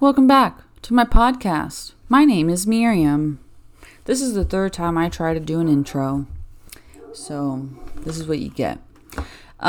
Welcome 0.00 0.28
back 0.28 0.60
to 0.82 0.94
my 0.94 1.02
podcast. 1.02 1.90
My 2.08 2.24
name 2.24 2.48
is 2.48 2.68
Miriam. 2.68 3.40
This 4.04 4.22
is 4.22 4.34
the 4.34 4.44
third 4.44 4.72
time 4.72 4.96
I 4.96 5.08
try 5.08 5.34
to 5.34 5.40
do 5.40 5.58
an 5.58 5.66
intro. 5.66 6.28
So, 7.12 7.68
this 8.02 8.16
is 8.16 8.28
what 8.28 8.38
you 8.38 8.48
get. 8.48 8.78
Um, 9.58 9.66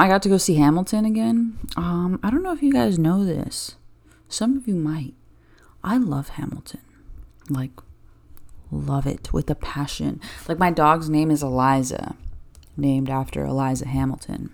I 0.00 0.08
got 0.08 0.20
to 0.22 0.28
go 0.28 0.36
see 0.36 0.56
Hamilton 0.56 1.04
again. 1.04 1.56
Um, 1.76 2.18
I 2.24 2.30
don't 2.30 2.42
know 2.42 2.52
if 2.52 2.60
you 2.60 2.72
guys 2.72 2.98
know 2.98 3.24
this. 3.24 3.76
Some 4.28 4.56
of 4.56 4.66
you 4.66 4.74
might. 4.74 5.14
I 5.84 5.96
love 5.96 6.30
Hamilton. 6.30 6.80
Like, 7.48 7.70
love 8.72 9.06
it 9.06 9.32
with 9.32 9.48
a 9.48 9.54
passion. 9.54 10.20
Like, 10.48 10.58
my 10.58 10.72
dog's 10.72 11.08
name 11.08 11.30
is 11.30 11.44
Eliza, 11.44 12.16
named 12.76 13.08
after 13.08 13.44
Eliza 13.44 13.86
Hamilton, 13.86 14.50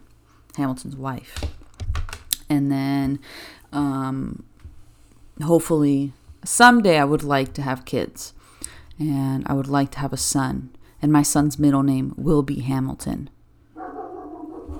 Hamilton's 0.58 0.96
wife. 0.96 1.46
And 2.48 2.70
then, 2.70 3.20
um, 3.72 4.44
hopefully, 5.42 6.12
someday 6.44 6.98
I 6.98 7.04
would 7.04 7.22
like 7.22 7.52
to 7.54 7.62
have 7.62 7.84
kids. 7.84 8.34
And 8.98 9.44
I 9.46 9.52
would 9.52 9.68
like 9.68 9.90
to 9.92 10.00
have 10.00 10.12
a 10.12 10.16
son. 10.16 10.70
And 11.00 11.12
my 11.12 11.22
son's 11.22 11.58
middle 11.58 11.82
name 11.82 12.14
will 12.16 12.42
be 12.42 12.60
Hamilton. 12.60 13.30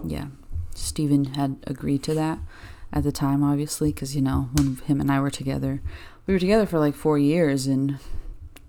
Yeah. 0.05 0.29
Stephen 0.75 1.35
had 1.35 1.57
agreed 1.67 2.03
to 2.05 2.15
that 2.15 2.39
at 2.93 3.03
the 3.03 3.13
time, 3.13 3.43
obviously, 3.43 3.93
because, 3.93 4.17
you 4.17 4.23
know, 4.23 4.49
when 4.55 4.77
him 4.77 5.01
and 5.01 5.11
I 5.11 5.21
were 5.21 5.31
together, 5.31 5.83
we 6.27 6.35
were 6.35 6.41
together 6.41 6.67
for 6.67 6.79
like 6.79 6.95
four 6.95 7.19
years 7.19 7.67
and 7.67 7.99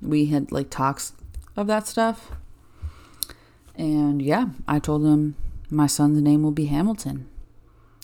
we 0.01 0.27
had 0.27 0.51
like 0.51 0.69
talks 0.69 1.13
of 1.55 1.67
that 1.67 1.87
stuff. 1.87 2.31
And 3.75 4.21
yeah, 4.21 4.47
I 4.67 4.79
told 4.79 5.05
him 5.05 5.35
my 5.69 5.87
son's 5.87 6.21
name 6.21 6.43
will 6.43 6.51
be 6.51 6.65
Hamilton. 6.65 7.28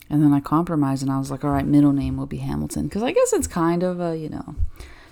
And 0.10 0.22
then 0.22 0.34
I 0.34 0.40
compromised 0.40 1.02
and 1.02 1.12
I 1.12 1.18
was 1.18 1.32
like, 1.32 1.44
all 1.44 1.52
right, 1.52 1.66
middle 1.66 1.94
name 1.94 2.18
will 2.18 2.28
be 2.28 2.38
Hamilton. 2.38 2.84
Because 2.88 3.04
I 3.04 3.12
guess 3.12 3.34
it's 3.34 3.48
kind 3.48 3.84
of 3.84 4.00
a, 4.00 4.18
you 4.18 4.30
know, 4.30 4.56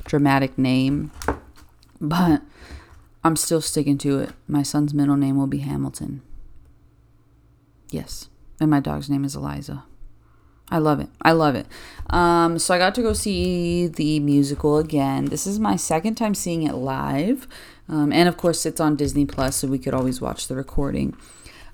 dramatic 0.06 0.58
name. 0.58 1.12
But 2.00 2.42
I'm 3.24 3.36
still 3.36 3.62
sticking 3.62 3.98
to 4.00 4.20
it. 4.20 4.32
My 4.48 4.64
son's 4.64 4.94
middle 4.94 5.18
name 5.18 5.38
will 5.38 5.48
be 5.48 5.60
Hamilton. 5.60 6.22
Yes. 7.90 8.30
And 8.60 8.70
my 8.70 8.80
dog's 8.80 9.10
name 9.10 9.26
is 9.26 9.36
Eliza. 9.36 9.86
I 10.70 10.78
love 10.78 11.00
it. 11.00 11.10
I 11.22 11.34
love 11.34 11.56
it. 11.56 11.68
Um, 12.10 12.58
so 12.58 12.74
I 12.74 12.78
got 12.78 12.96
to 12.96 13.02
go 13.02 13.14
see 13.14 13.88
the 13.88 14.20
musical 14.20 14.78
again. 14.78 15.26
This 15.26 15.46
is 15.46 15.60
my 15.60 15.76
second 15.76 16.16
time 16.16 16.34
seeing 16.34 16.64
it 16.64 16.74
live. 16.74 17.48
Um, 17.88 18.12
and 18.12 18.28
of 18.30 18.38
course, 18.38 18.66
it's 18.66 18.80
on 18.80 18.96
Disney 18.96 19.26
Plus, 19.26 19.58
so 19.58 19.68
we 19.68 19.78
could 19.78 19.94
always 19.94 20.22
watch 20.22 20.48
the 20.48 20.56
recording 20.56 21.16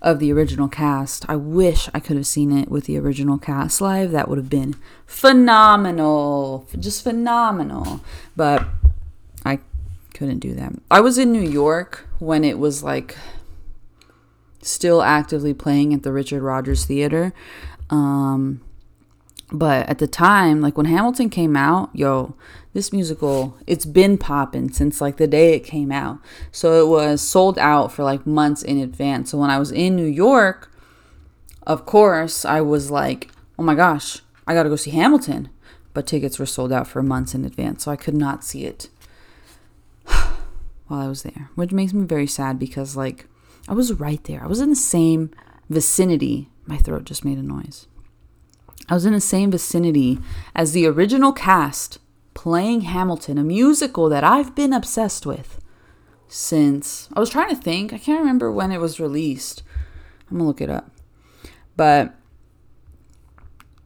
of 0.02 0.20
the 0.20 0.32
original 0.32 0.68
cast. 0.68 1.26
I 1.28 1.36
wish 1.36 1.90
I 1.94 2.00
could 2.00 2.16
have 2.16 2.28
seen 2.28 2.58
it 2.58 2.70
with 2.70 2.86
the 2.86 2.98
original 2.98 3.38
cast 3.38 3.82
live. 3.82 4.12
That 4.12 4.30
would 4.30 4.38
have 4.38 4.50
been 4.50 4.76
phenomenal. 5.06 6.68
Just 6.78 7.04
phenomenal. 7.04 8.02
But 8.36 8.66
I 9.46 9.60
couldn't 10.14 10.40
do 10.40 10.54
that. 10.56 10.74
I 10.90 11.02
was 11.02 11.18
in 11.18 11.32
New 11.32 11.48
York 11.48 12.08
when 12.20 12.44
it 12.44 12.60
was 12.60 12.84
like 12.84 13.18
still 14.62 15.02
actively 15.02 15.54
playing 15.54 15.94
at 15.94 16.04
the 16.04 16.12
Richard 16.12 16.44
Rodgers 16.44 16.86
Theater. 16.86 17.34
Um, 17.90 18.62
but 19.52 19.88
at 19.90 19.98
the 19.98 20.08
time, 20.08 20.62
like 20.62 20.78
when 20.78 20.86
Hamilton 20.86 21.30
came 21.30 21.56
out, 21.56 21.90
yo, 21.94 22.36
this 22.74 22.94
musical, 22.94 23.58
it's 23.66 23.86
been 23.86 24.18
popping 24.18 24.72
since 24.72 25.02
like 25.02 25.18
the 25.18 25.28
day 25.28 25.56
it 25.56 25.62
came 25.62 25.92
out. 25.92 26.20
So 26.52 26.84
it 26.84 26.88
was 26.88 27.22
sold 27.22 27.58
out 27.58 27.92
for 27.92 28.04
like 28.04 28.28
months 28.28 28.62
in 28.62 28.78
advance. 28.80 29.32
So 29.32 29.40
when 29.40 29.50
I 29.50 29.58
was 29.58 29.72
in 29.72 29.96
New 29.96 30.06
York, 30.06 30.72
of 31.66 31.86
course, 31.86 32.46
I 32.46 32.62
was 32.62 32.92
like, 32.92 33.30
oh 33.58 33.64
my 33.64 33.76
gosh, 33.76 34.22
I 34.46 34.54
got 34.54 34.64
to 34.64 34.70
go 34.70 34.76
see 34.76 34.92
Hamilton. 34.92 35.50
But 35.94 36.06
tickets 36.06 36.38
were 36.38 36.46
sold 36.46 36.72
out 36.72 36.88
for 36.88 37.02
months 37.02 37.34
in 37.34 37.44
advance. 37.44 37.84
So 37.84 37.92
I 37.92 37.96
could 37.96 38.14
not 38.14 38.44
see 38.44 38.66
it 38.66 38.90
while 40.88 41.02
I 41.02 41.08
was 41.08 41.24
there, 41.24 41.50
which 41.56 41.72
makes 41.72 41.94
me 41.94 42.06
very 42.06 42.28
sad 42.28 42.60
because 42.60 42.96
like 42.96 43.26
I 43.68 43.74
was 43.74 43.94
right 43.94 44.24
there. 44.26 44.44
I 44.44 44.48
was 44.48 44.62
in 44.62 44.70
the 44.70 44.76
same 44.76 45.32
vicinity. 45.70 46.50
My 46.68 46.78
throat 46.78 47.06
just 47.06 47.26
made 47.26 47.40
a 47.40 47.44
noise. 47.44 47.88
I 48.88 48.94
was 48.94 49.06
in 49.06 49.14
the 49.14 49.22
same 49.22 49.52
vicinity 49.52 50.20
as 50.56 50.72
the 50.72 50.88
original 50.88 51.34
cast 51.34 52.00
playing 52.34 52.82
Hamilton, 52.82 53.38
a 53.38 53.44
musical 53.44 54.10
that 54.10 54.24
I've 54.24 54.56
been 54.56 54.74
obsessed 54.74 55.26
with 55.26 55.60
since 56.28 57.10
I 57.14 57.20
was 57.20 57.30
trying 57.30 57.50
to 57.50 57.62
think. 57.62 57.92
I 57.92 57.98
can't 57.98 58.20
remember 58.20 58.52
when 58.52 58.72
it 58.72 58.80
was 58.80 59.00
released. 59.00 59.64
I'm 60.30 60.38
gonna 60.38 60.48
look 60.48 60.62
it 60.62 60.70
up. 60.70 60.92
But 61.76 62.16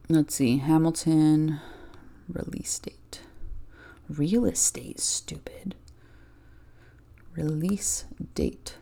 let's 0.08 0.34
see, 0.34 0.58
Hamilton 0.58 1.60
release 2.28 2.78
date. 2.78 3.20
Real 4.08 4.44
estate, 4.44 5.00
stupid. 5.00 5.74
Release 7.34 8.04
date. 8.34 8.76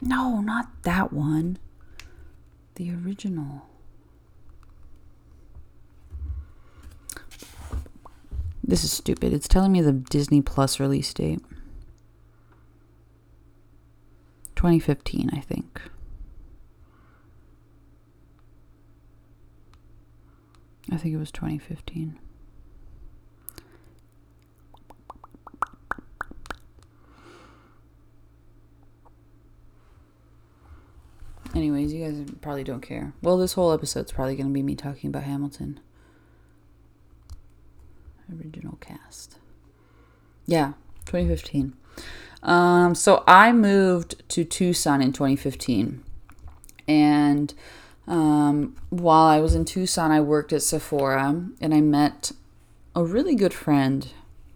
No, 0.00 0.40
not 0.40 0.82
that 0.82 1.12
one. 1.12 1.58
The 2.82 2.90
original. 3.06 3.62
This 8.64 8.82
is 8.82 8.90
stupid. 8.90 9.32
It's 9.32 9.46
telling 9.46 9.70
me 9.70 9.80
the 9.80 9.92
Disney 9.92 10.42
Plus 10.42 10.80
release 10.80 11.14
date. 11.14 11.38
2015, 14.56 15.30
I 15.32 15.38
think. 15.38 15.80
I 20.90 20.96
think 20.96 21.14
it 21.14 21.18
was 21.18 21.30
2015. 21.30 22.18
Anyways, 31.54 31.92
you 31.92 32.04
guys 32.04 32.24
probably 32.40 32.64
don't 32.64 32.80
care. 32.80 33.12
Well, 33.20 33.36
this 33.36 33.52
whole 33.52 33.72
episode's 33.72 34.12
probably 34.12 34.36
going 34.36 34.48
to 34.48 34.52
be 34.52 34.62
me 34.62 34.74
talking 34.74 35.08
about 35.08 35.24
Hamilton. 35.24 35.80
Original 38.34 38.78
cast. 38.80 39.38
Yeah, 40.46 40.72
2015. 41.04 41.74
Um, 42.42 42.94
so 42.94 43.22
I 43.26 43.52
moved 43.52 44.26
to 44.30 44.44
Tucson 44.44 45.02
in 45.02 45.12
2015. 45.12 46.02
And 46.88 47.54
um, 48.08 48.76
while 48.88 49.26
I 49.26 49.40
was 49.40 49.54
in 49.54 49.64
Tucson, 49.64 50.10
I 50.10 50.20
worked 50.20 50.52
at 50.52 50.62
Sephora 50.62 51.48
and 51.60 51.74
I 51.74 51.80
met 51.80 52.32
a 52.94 53.04
really 53.04 53.34
good 53.34 53.54
friend 53.54 54.08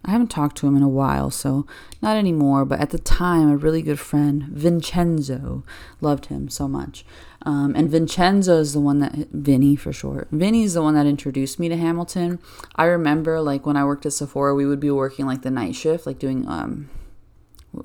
I 0.07 0.11
haven't 0.11 0.31
talked 0.31 0.55
to 0.57 0.67
him 0.67 0.77
in 0.77 0.83
a 0.83 0.87
while, 0.87 1.29
so 1.29 1.67
not 2.01 2.15
anymore. 2.15 2.63
But 2.63 2.79
at 2.79 2.91
the 2.91 2.97
time, 2.97 3.49
a 3.49 3.57
really 3.57 3.81
good 3.81 3.99
friend, 3.99 4.43
Vincenzo, 4.43 5.65
loved 5.99 6.27
him 6.27 6.47
so 6.47 6.67
much. 6.69 7.05
Um, 7.41 7.75
and 7.75 7.89
Vincenzo 7.89 8.57
is 8.59 8.73
the 8.73 8.79
one 8.79 8.99
that, 8.99 9.13
Vinny 9.31 9.75
for 9.75 9.91
short, 9.91 10.29
Vinny 10.31 10.63
is 10.63 10.73
the 10.73 10.81
one 10.81 10.95
that 10.95 11.05
introduced 11.05 11.59
me 11.59 11.67
to 11.69 11.75
Hamilton. 11.75 12.39
I 12.75 12.85
remember, 12.85 13.41
like, 13.41 13.65
when 13.65 13.75
I 13.75 13.83
worked 13.83 14.05
at 14.05 14.13
Sephora, 14.13 14.55
we 14.55 14.65
would 14.65 14.79
be 14.79 14.91
working, 14.91 15.25
like, 15.25 15.41
the 15.41 15.51
night 15.51 15.75
shift, 15.75 16.05
like, 16.05 16.19
doing 16.19 16.47
um, 16.47 16.89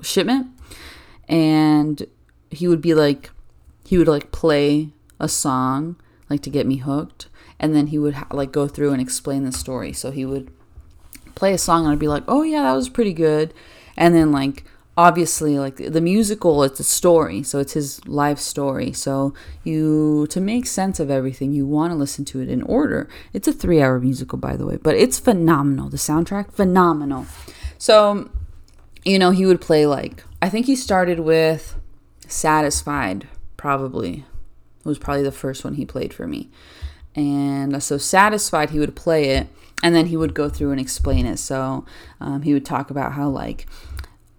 shipment. 0.01 0.47
And 1.27 2.07
he 2.49 2.67
would 2.69 2.81
be 2.81 2.93
like, 2.93 3.31
he 3.85 3.97
would, 3.97 4.07
like, 4.07 4.31
play 4.31 4.93
a 5.19 5.27
song, 5.27 5.97
like, 6.29 6.41
to 6.43 6.49
get 6.49 6.65
me 6.65 6.77
hooked. 6.77 7.27
And 7.59 7.75
then 7.75 7.87
he 7.87 7.99
would, 7.99 8.15
like, 8.31 8.51
go 8.53 8.67
through 8.67 8.91
and 8.93 9.01
explain 9.01 9.43
the 9.43 9.51
story. 9.51 9.93
So 9.93 10.11
he 10.11 10.25
would 10.25 10.51
play 11.35 11.53
a 11.53 11.57
song 11.57 11.85
and 11.85 11.93
I'd 11.93 11.99
be 11.99 12.07
like, 12.07 12.23
oh 12.27 12.43
yeah, 12.43 12.63
that 12.63 12.73
was 12.73 12.89
pretty 12.89 13.13
good. 13.13 13.53
And 13.97 14.13
then 14.13 14.31
like 14.31 14.65
obviously 14.95 15.57
like 15.57 15.77
the 15.77 15.99
musical 15.99 16.61
it's 16.61 16.79
a 16.79 16.83
story 16.83 17.41
so 17.41 17.57
it's 17.57 17.73
his 17.73 18.05
life 18.07 18.37
story. 18.37 18.91
So 18.91 19.33
you 19.63 20.27
to 20.27 20.39
make 20.39 20.65
sense 20.65 20.99
of 20.99 21.09
everything 21.09 21.51
you 21.51 21.65
want 21.65 21.91
to 21.91 21.97
listen 21.97 22.25
to 22.25 22.41
it 22.41 22.49
in 22.49 22.61
order. 22.63 23.09
It's 23.33 23.47
a 23.47 23.53
three 23.53 23.81
hour 23.81 23.99
musical 23.99 24.37
by 24.37 24.55
the 24.55 24.65
way 24.65 24.77
but 24.77 24.95
it's 24.95 25.19
phenomenal. 25.19 25.89
The 25.89 25.97
soundtrack 25.97 26.51
phenomenal. 26.51 27.25
So 27.77 28.29
you 29.03 29.19
know 29.19 29.31
he 29.31 29.45
would 29.45 29.59
play 29.59 29.85
like 29.85 30.23
i 30.41 30.47
think 30.47 30.65
he 30.65 30.77
started 30.77 31.19
with 31.19 31.75
satisfied 32.27 33.27
probably. 33.57 34.25
It 34.79 34.85
was 34.85 34.99
probably 34.99 35.23
the 35.23 35.31
first 35.31 35.63
one 35.63 35.75
he 35.75 35.85
played 35.85 36.13
for 36.13 36.27
me. 36.27 36.49
And 37.15 37.73
uh, 37.73 37.79
so 37.79 37.97
satisfied 37.97 38.71
he 38.71 38.79
would 38.79 38.93
play 38.93 39.29
it 39.29 39.47
and 39.83 39.93
then 39.93 40.07
he 40.07 40.17
would 40.17 40.33
go 40.33 40.49
through 40.49 40.71
and 40.71 40.79
explain 40.79 41.25
it. 41.25 41.37
So 41.37 41.85
um, 42.21 42.41
he 42.41 42.53
would 42.53 42.65
talk 42.65 42.89
about 42.89 43.11
how 43.11 43.29
like 43.29 43.67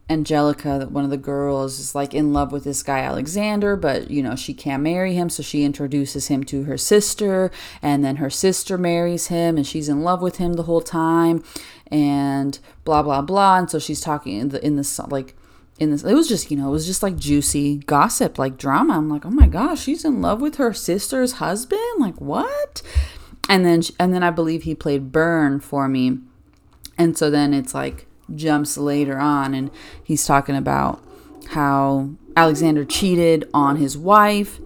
Angelica, 0.09 0.87
one 0.91 1.05
of 1.05 1.11
the 1.11 1.17
girls, 1.17 1.79
is 1.79 1.95
like 1.95 2.15
in 2.15 2.33
love 2.33 2.51
with 2.51 2.65
this 2.65 2.83
guy 2.83 3.01
Alexander, 3.01 3.77
but 3.77 4.11
you 4.11 4.23
know 4.23 4.35
she 4.35 4.53
can't 4.55 4.83
marry 4.83 5.15
him, 5.15 5.29
so 5.31 5.43
she 5.43 5.63
introduces 5.63 6.29
him 6.29 6.45
to 6.45 6.65
her 6.65 6.79
sister, 6.79 7.51
and 7.81 8.05
then 8.05 8.17
her 8.17 8.31
sister 8.31 8.77
marries 8.77 9.29
him, 9.29 9.57
and 9.57 9.67
she's 9.67 9.89
in 9.89 10.03
love 10.03 10.21
with 10.21 10.37
him 10.37 10.55
the 10.55 10.65
whole 10.65 10.81
time, 10.81 11.45
and 11.87 12.59
blah 12.85 13.03
blah 13.03 13.23
blah. 13.23 13.59
And 13.59 13.71
so 13.71 13.79
she's 13.79 14.01
talking 14.01 14.39
in 14.39 14.49
the 14.49 14.65
in 14.65 14.77
this 14.77 14.99
like 14.99 15.37
in 15.79 15.91
this 15.91 16.05
it 16.05 16.15
was 16.15 16.29
just 16.29 16.51
you 16.51 16.57
know 16.57 16.69
it 16.69 16.73
was 16.73 16.87
just 16.87 17.03
like 17.03 17.17
juicy 17.17 17.79
gossip 17.79 18.39
like 18.39 18.57
drama 18.57 18.97
i'm 18.97 19.09
like 19.09 19.27
oh 19.27 19.31
my 19.31 19.49
gosh 19.49 19.83
she's 19.83 20.05
in 20.05 20.23
love 20.23 20.41
with 20.41 20.55
her 20.55 20.73
sister's 20.73 21.33
husband 21.33 21.81
like 21.99 22.21
what 22.21 22.81
and 23.49 23.65
then 23.65 23.83
and 23.99 24.13
then 24.13 24.23
I 24.23 24.31
believe 24.31 24.63
he 24.63 24.75
played 24.75 25.13
Burn 25.13 25.61
for 25.61 25.89
me, 25.89 26.19
and 26.99 27.17
so 27.17 27.31
then 27.31 27.55
it's 27.55 27.75
like 27.75 28.07
jumps 28.35 28.77
later 28.77 29.19
on, 29.19 29.55
and 29.55 29.71
he's 30.03 30.27
talking 30.27 30.57
about 30.57 31.03
how 31.51 32.11
Alexander 32.37 32.85
cheated 32.85 33.49
on 33.53 33.77
his 33.77 33.97
wife. 33.97 34.61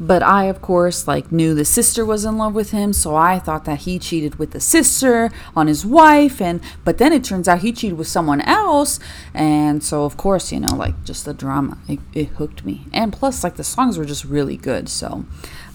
But 0.00 0.24
I, 0.24 0.44
of 0.46 0.60
course, 0.60 1.06
like 1.06 1.30
knew 1.30 1.54
the 1.54 1.64
sister 1.64 2.04
was 2.04 2.24
in 2.24 2.36
love 2.36 2.54
with 2.54 2.72
him, 2.72 2.92
so 2.92 3.14
I 3.14 3.38
thought 3.38 3.66
that 3.66 3.80
he 3.80 4.00
cheated 4.00 4.34
with 4.36 4.50
the 4.50 4.58
sister 4.58 5.30
on 5.54 5.68
his 5.68 5.86
wife, 5.86 6.40
and 6.40 6.60
but 6.84 6.98
then 6.98 7.12
it 7.12 7.22
turns 7.22 7.46
out 7.46 7.60
he 7.60 7.70
cheated 7.70 7.96
with 7.96 8.08
someone 8.08 8.40
else, 8.40 8.98
and 9.32 9.84
so 9.84 10.04
of 10.04 10.16
course, 10.16 10.50
you 10.50 10.58
know, 10.58 10.74
like 10.74 11.04
just 11.04 11.24
the 11.24 11.32
drama, 11.32 11.78
it, 11.86 12.00
it 12.14 12.28
hooked 12.30 12.64
me, 12.64 12.86
and 12.92 13.12
plus, 13.12 13.44
like 13.44 13.54
the 13.54 13.62
songs 13.62 13.96
were 13.96 14.04
just 14.04 14.24
really 14.24 14.56
good. 14.56 14.88
So 14.88 15.24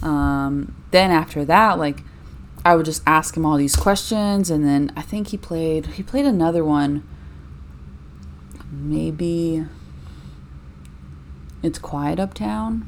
um, 0.03 0.75
then 0.91 1.09
after 1.09 1.45
that, 1.45 1.77
like 1.79 2.03
I 2.67 2.75
would 2.75 2.85
just 2.85 3.01
ask 3.07 3.35
him 3.37 3.45
all 3.45 3.57
these 3.57 3.75
questions, 3.75 4.49
and 4.49 4.65
then 4.65 4.91
I 4.95 5.01
think 5.01 5.29
he 5.29 5.37
played 5.37 5.85
he 5.87 6.03
played 6.03 6.25
another 6.25 6.63
one, 6.63 7.07
maybe. 8.71 9.65
It's 11.63 11.79
quiet 11.79 12.19
uptown 12.19 12.87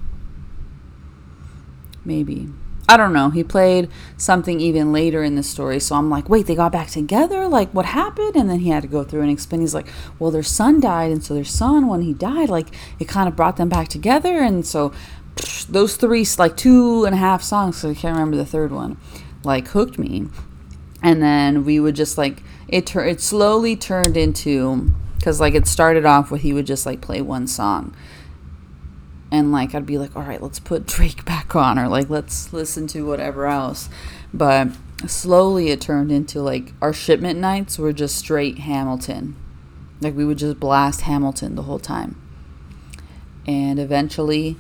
maybe. 2.10 2.50
I 2.88 2.98
don't 2.98 3.14
know. 3.14 3.30
He 3.30 3.44
played 3.44 3.88
something 4.18 4.60
even 4.60 4.92
later 4.92 5.24
in 5.24 5.36
the 5.36 5.44
story. 5.44 5.80
So 5.80 5.96
I'm 5.96 6.10
like, 6.10 6.28
wait, 6.28 6.48
they 6.48 6.56
got 6.56 6.72
back 6.72 6.88
together? 6.88 7.48
Like, 7.48 7.72
what 7.72 7.86
happened? 7.86 8.36
And 8.36 8.50
then 8.50 8.60
he 8.60 8.70
had 8.70 8.82
to 8.82 8.88
go 8.88 9.04
through 9.04 9.22
and 9.22 9.30
explain. 9.30 9.62
He's 9.62 9.76
like, 9.76 9.88
well, 10.18 10.32
their 10.32 10.42
son 10.42 10.80
died. 10.80 11.12
And 11.12 11.24
so 11.24 11.36
their 11.36 11.46
son, 11.46 11.88
when 11.88 12.02
he 12.02 12.14
died, 12.14 12.50
like, 12.50 12.70
it 12.98 13.08
kind 13.08 13.30
of 13.30 13.36
brought 13.36 13.58
them 13.58 13.70
back 13.70 13.90
together. 13.90 14.40
And 14.40 14.66
so 14.66 14.92
those 15.70 15.98
three, 15.98 16.26
like, 16.40 16.58
two 16.58 17.06
and 17.06 17.14
a 17.14 17.20
half 17.20 17.44
songs, 17.44 17.78
so 17.78 17.92
I 17.92 17.94
can't 17.94 18.16
remember 18.16 18.38
the 18.38 18.46
third 18.46 18.72
one, 18.72 18.98
like, 19.44 19.70
hooked 19.70 19.98
me. 19.98 20.28
And 21.02 21.22
then 21.22 21.66
we 21.66 21.80
would 21.80 21.96
just, 21.96 22.18
like, 22.18 22.44
it, 22.68 22.86
tur- 22.86 23.06
it 23.06 23.22
slowly 23.22 23.76
turned 23.76 24.18
into, 24.18 24.92
because, 25.18 25.40
like, 25.40 25.54
it 25.54 25.68
started 25.68 26.06
off 26.06 26.32
with 26.32 26.42
he 26.42 26.54
would 26.54 26.66
just, 26.66 26.86
like, 26.86 27.02
play 27.02 27.22
one 27.22 27.48
song 27.48 27.96
and 29.32 29.52
like 29.52 29.76
I'd 29.76 29.86
be 29.86 29.98
like, 29.98 30.16
all 30.16 30.24
right, 30.24 30.42
let's 30.42 30.60
put 30.60 30.86
Drake 30.88 31.26
back 31.26 31.56
on, 31.56 31.78
or 31.78 31.88
like 31.88 32.10
let's 32.10 32.52
listen 32.54 32.88
to 32.88 33.06
whatever 33.06 33.46
else. 33.48 33.90
But 34.34 34.70
slowly 35.08 35.70
it 35.70 35.82
turned 35.82 36.12
into 36.12 36.42
like 36.42 36.74
our 36.82 36.94
shipment 36.94 37.40
nights 37.40 37.78
were 37.78 37.94
just 37.94 38.18
straight 38.18 38.60
Hamilton. 38.60 39.36
Like 40.02 40.16
we 40.16 40.26
would 40.26 40.38
just 40.38 40.60
blast 40.60 41.02
Hamilton 41.02 41.56
the 41.56 41.64
whole 41.64 41.80
time. 41.80 42.22
And 43.48 43.80
eventually 43.80 44.58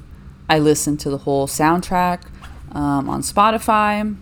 I 0.50 0.60
listened 0.60 1.00
to 1.02 1.10
the 1.10 1.20
whole 1.20 1.48
soundtrack 1.48 2.24
um, 2.72 3.10
on 3.10 3.22
Spotify 3.22 4.18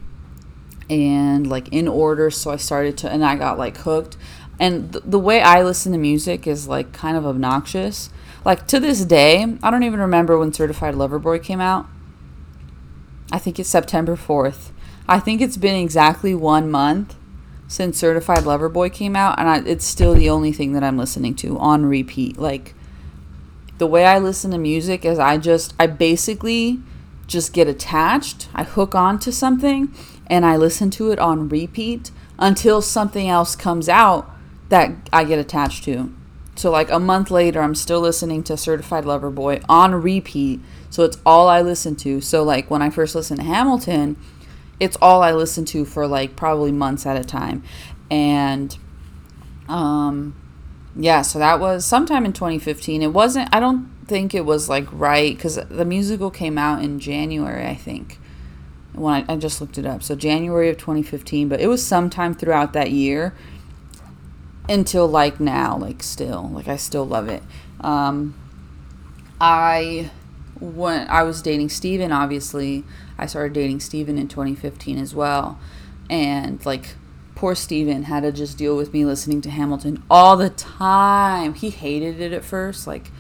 and 0.89 1.47
like 1.47 1.69
in 1.69 1.87
order. 1.87 2.29
So 2.29 2.51
I 2.51 2.57
started 2.57 2.97
to, 2.99 3.09
and 3.09 3.23
I 3.23 3.35
got 3.35 3.57
like 3.57 3.77
hooked. 3.77 4.17
And 4.59 4.91
th- 4.91 5.03
the 5.05 5.19
way 5.19 5.41
I 5.41 5.61
listen 5.61 5.91
to 5.91 5.97
music 5.97 6.47
is 6.47 6.67
like 6.67 6.93
kind 6.93 7.15
of 7.15 7.25
obnoxious 7.25 8.09
like 8.47 8.65
to 8.67 8.79
this 8.79 9.03
day, 9.03 9.45
I 9.61 9.69
don't 9.69 9.83
even 9.83 9.99
remember 9.99 10.37
when 10.37 10.53
Certified 10.53 10.95
Lover 10.95 11.19
Boy 11.19 11.37
came 11.37 11.59
out. 11.59 11.85
I 13.29 13.39
think 13.39 13.59
it's 13.59 13.67
September 13.67 14.15
4th. 14.15 14.71
I 15.05 15.19
think 15.19 15.41
it's 15.41 15.57
been 15.57 15.75
exactly 15.75 16.33
one 16.33 16.71
month 16.71 17.17
since 17.67 17.97
Certified 17.97 18.45
Lover 18.45 18.69
Boy 18.69 18.89
came 18.89 19.17
out, 19.17 19.37
and 19.37 19.49
I, 19.49 19.59
it's 19.67 19.83
still 19.83 20.13
the 20.13 20.29
only 20.29 20.53
thing 20.53 20.71
that 20.71 20.81
I'm 20.81 20.97
listening 20.97 21.35
to 21.35 21.59
on 21.59 21.85
repeat. 21.85 22.37
Like, 22.37 22.73
the 23.79 23.85
way 23.85 24.05
I 24.05 24.17
listen 24.17 24.51
to 24.51 24.57
music 24.57 25.03
is 25.03 25.19
I 25.19 25.37
just, 25.37 25.73
I 25.77 25.87
basically 25.87 26.79
just 27.27 27.51
get 27.51 27.67
attached, 27.67 28.47
I 28.53 28.63
hook 28.63 28.95
on 28.95 29.19
to 29.19 29.31
something, 29.33 29.93
and 30.27 30.45
I 30.45 30.55
listen 30.57 30.89
to 30.91 31.11
it 31.11 31.19
on 31.19 31.49
repeat 31.49 32.11
until 32.37 32.81
something 32.81 33.27
else 33.27 33.55
comes 33.55 33.89
out 33.89 34.29
that 34.69 34.91
I 35.11 35.23
get 35.23 35.39
attached 35.39 35.83
to. 35.85 36.13
So 36.55 36.71
like 36.71 36.89
a 36.89 36.99
month 36.99 37.29
later, 37.29 37.61
I'm 37.61 37.75
still 37.75 38.01
listening 38.01 38.43
to 38.43 38.57
Certified 38.57 39.05
Lover 39.05 39.29
Boy 39.29 39.61
on 39.69 39.95
repeat. 39.95 40.59
So 40.89 41.03
it's 41.03 41.19
all 41.25 41.47
I 41.47 41.61
listen 41.61 41.95
to. 41.97 42.19
So 42.21 42.43
like 42.43 42.69
when 42.69 42.81
I 42.81 42.89
first 42.89 43.15
listened 43.15 43.39
to 43.39 43.45
Hamilton, 43.45 44.17
it's 44.79 44.97
all 45.01 45.21
I 45.21 45.31
listened 45.31 45.67
to 45.69 45.85
for 45.85 46.07
like 46.07 46.35
probably 46.35 46.71
months 46.71 47.05
at 47.05 47.17
a 47.17 47.23
time. 47.23 47.63
And 48.09 48.77
um 49.69 50.35
yeah, 50.95 51.21
so 51.21 51.37
that 51.37 51.59
was 51.59 51.85
sometime 51.85 52.25
in 52.25 52.33
2015. 52.33 53.03
It 53.03 53.13
wasn't 53.13 53.49
I 53.53 53.59
don't 53.59 53.89
think 54.07 54.33
it 54.33 54.45
was 54.45 54.67
like 54.67 54.87
right 54.91 55.37
cuz 55.37 55.59
the 55.69 55.85
musical 55.85 56.31
came 56.31 56.57
out 56.57 56.83
in 56.83 56.99
January, 56.99 57.67
I 57.67 57.75
think. 57.75 58.19
When 58.97 59.13
I, 59.13 59.33
I 59.33 59.35
just 59.37 59.61
looked 59.61 59.77
it 59.77 59.85
up. 59.85 60.03
So 60.03 60.15
January 60.15 60.69
of 60.69 60.77
2015, 60.77 61.47
but 61.47 61.61
it 61.61 61.67
was 61.67 61.85
sometime 61.85 62.33
throughout 62.33 62.73
that 62.73 62.91
year 62.91 63.33
until 64.69 65.07
like 65.07 65.39
now, 65.39 65.77
like 65.77 66.03
still, 66.03 66.49
like 66.49 66.67
I 66.67 66.77
still 66.77 67.05
love 67.05 67.29
it. 67.29 67.43
Um, 67.81 68.35
I 69.39 70.11
when 70.59 71.07
I 71.09 71.23
was 71.23 71.41
dating 71.41 71.69
Steven, 71.69 72.11
obviously, 72.11 72.83
I 73.17 73.25
started 73.27 73.53
dating 73.53 73.79
Steven 73.79 74.17
in 74.17 74.27
2015 74.27 74.97
as 74.97 75.13
well, 75.13 75.59
and 76.09 76.63
like 76.65 76.95
poor 77.35 77.53
Steven 77.53 78.03
had 78.03 78.23
to 78.23 78.31
just 78.31 78.57
deal 78.57 78.75
with 78.75 78.93
me 78.93 79.05
listening 79.05 79.41
to 79.41 79.49
Hamilton 79.49 80.03
all 80.09 80.35
the 80.35 80.49
time. 80.49 81.53
He 81.53 81.69
hated 81.69 82.19
it 82.19 82.33
at 82.33 82.43
first, 82.43 82.87
like 82.87 83.11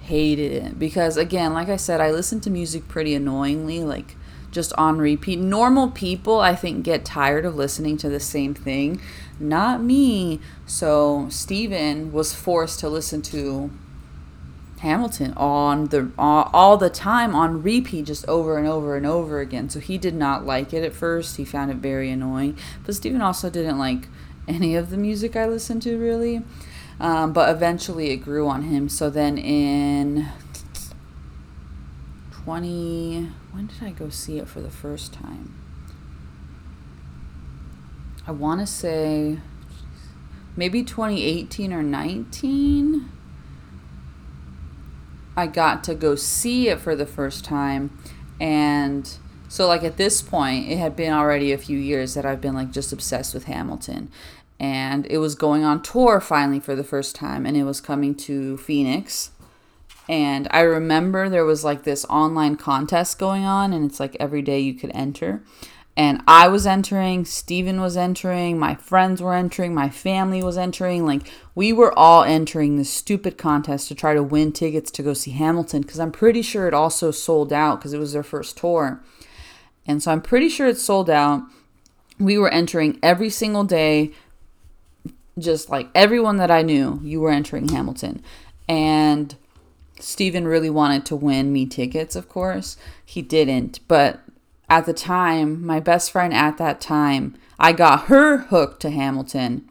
hated 0.00 0.50
it 0.52 0.78
because 0.78 1.16
again, 1.16 1.52
like 1.52 1.68
I 1.68 1.76
said, 1.76 2.00
I 2.00 2.10
listen 2.10 2.40
to 2.40 2.50
music 2.50 2.88
pretty 2.88 3.14
annoyingly, 3.14 3.84
like 3.84 4.16
just 4.50 4.72
on 4.74 4.98
repeat. 4.98 5.38
Normal 5.38 5.90
people, 5.90 6.40
I 6.40 6.54
think, 6.54 6.84
get 6.84 7.04
tired 7.04 7.44
of 7.44 7.56
listening 7.56 7.96
to 7.98 8.08
the 8.08 8.20
same 8.20 8.54
thing 8.54 9.00
not 9.40 9.82
me. 9.82 10.40
So 10.66 11.26
Steven 11.30 12.12
was 12.12 12.34
forced 12.34 12.78
to 12.80 12.88
listen 12.88 13.22
to 13.22 13.70
Hamilton 14.80 15.32
on 15.36 15.86
the 15.86 16.10
all, 16.18 16.76
the 16.76 16.90
time 16.90 17.34
on 17.34 17.62
repeat 17.62 18.06
just 18.06 18.26
over 18.28 18.56
and 18.58 18.68
over 18.68 18.96
and 18.96 19.06
over 19.06 19.40
again. 19.40 19.68
So 19.68 19.80
he 19.80 19.98
did 19.98 20.14
not 20.14 20.46
like 20.46 20.72
it 20.72 20.84
at 20.84 20.92
first. 20.92 21.36
He 21.36 21.44
found 21.44 21.70
it 21.70 21.78
very 21.78 22.10
annoying. 22.10 22.56
But 22.84 22.94
Steven 22.94 23.20
also 23.20 23.50
didn't 23.50 23.78
like 23.78 24.08
any 24.46 24.76
of 24.76 24.90
the 24.90 24.96
music 24.96 25.36
I 25.36 25.46
listened 25.46 25.82
to 25.82 25.98
really. 25.98 26.42
Um, 26.98 27.32
but 27.32 27.54
eventually 27.54 28.10
it 28.10 28.18
grew 28.18 28.46
on 28.46 28.62
him. 28.64 28.90
So 28.90 29.08
then 29.08 29.38
in 29.38 30.28
20 32.50 33.28
when 33.52 33.68
did 33.68 33.80
I 33.80 33.90
go 33.90 34.08
see 34.08 34.38
it 34.38 34.48
for 34.48 34.60
the 34.60 34.72
first 34.72 35.12
time? 35.12 35.54
I 38.26 38.32
want 38.32 38.58
to 38.58 38.66
say 38.66 39.38
maybe 40.56 40.82
2018 40.82 41.72
or 41.72 41.84
19. 41.84 43.08
I 45.36 45.46
got 45.46 45.84
to 45.84 45.94
go 45.94 46.16
see 46.16 46.66
it 46.66 46.80
for 46.80 46.96
the 46.96 47.06
first 47.06 47.44
time. 47.44 47.96
And 48.40 49.08
so, 49.48 49.68
like, 49.68 49.84
at 49.84 49.96
this 49.96 50.20
point, 50.20 50.68
it 50.68 50.78
had 50.78 50.96
been 50.96 51.12
already 51.12 51.52
a 51.52 51.58
few 51.58 51.78
years 51.78 52.14
that 52.14 52.26
I've 52.26 52.40
been, 52.40 52.54
like, 52.54 52.72
just 52.72 52.92
obsessed 52.92 53.32
with 53.32 53.44
Hamilton. 53.44 54.10
And 54.58 55.06
it 55.06 55.18
was 55.18 55.36
going 55.36 55.62
on 55.62 55.84
tour 55.84 56.20
finally 56.20 56.58
for 56.58 56.74
the 56.74 56.82
first 56.82 57.14
time, 57.14 57.46
and 57.46 57.56
it 57.56 57.62
was 57.62 57.80
coming 57.80 58.16
to 58.16 58.56
Phoenix. 58.56 59.30
And 60.08 60.48
I 60.50 60.60
remember 60.60 61.28
there 61.28 61.44
was, 61.44 61.64
like, 61.64 61.84
this 61.84 62.04
online 62.06 62.56
contest 62.56 63.18
going 63.18 63.44
on, 63.44 63.72
and 63.72 63.84
it's 63.88 64.00
like 64.00 64.16
every 64.18 64.42
day 64.42 64.60
you 64.60 64.74
could 64.74 64.90
enter 64.92 65.42
and 66.00 66.22
I 66.26 66.48
was 66.48 66.66
entering, 66.66 67.26
Steven 67.26 67.78
was 67.78 67.94
entering, 67.94 68.58
my 68.58 68.74
friends 68.74 69.20
were 69.20 69.34
entering, 69.34 69.74
my 69.74 69.90
family 69.90 70.42
was 70.42 70.56
entering. 70.56 71.04
Like, 71.04 71.30
we 71.54 71.74
were 71.74 71.92
all 71.98 72.22
entering 72.22 72.76
this 72.76 72.88
stupid 72.88 73.36
contest 73.36 73.88
to 73.88 73.94
try 73.94 74.14
to 74.14 74.22
win 74.22 74.52
tickets 74.52 74.90
to 74.92 75.02
go 75.02 75.12
see 75.12 75.32
Hamilton 75.32 75.82
because 75.82 76.00
I'm 76.00 76.10
pretty 76.10 76.42
sure 76.42 76.66
it 76.66 76.72
also 76.72 77.10
sold 77.10 77.52
out 77.52 77.80
because 77.80 77.92
it 77.92 77.98
was 77.98 78.14
their 78.14 78.22
first 78.22 78.56
tour. 78.56 79.02
And 79.86 80.02
so 80.02 80.12
I'm 80.12 80.22
pretty 80.22 80.48
sure 80.48 80.68
it 80.68 80.78
sold 80.78 81.10
out. 81.10 81.42
We 82.18 82.38
were 82.38 82.48
entering 82.48 82.98
every 83.02 83.28
single 83.28 83.64
day, 83.64 84.12
just 85.38 85.68
like 85.68 85.88
everyone 85.94 86.36
that 86.36 86.50
I 86.50 86.62
knew, 86.62 87.00
you 87.02 87.20
were 87.20 87.30
entering 87.30 87.68
Hamilton. 87.68 88.22
And 88.68 89.34
Steven 90.02 90.46
really 90.46 90.70
wanted 90.70 91.04
to 91.06 91.16
win 91.16 91.52
me 91.52 91.66
tickets, 91.66 92.16
of 92.16 92.28
course. 92.28 92.76
He 93.04 93.22
didn't, 93.22 93.80
but 93.88 94.20
at 94.68 94.86
the 94.86 94.92
time, 94.92 95.64
my 95.64 95.80
best 95.80 96.10
friend 96.10 96.32
at 96.32 96.56
that 96.58 96.80
time, 96.80 97.36
I 97.58 97.72
got 97.72 98.04
her 98.04 98.38
hooked 98.38 98.80
to 98.82 98.90
Hamilton. 98.90 99.68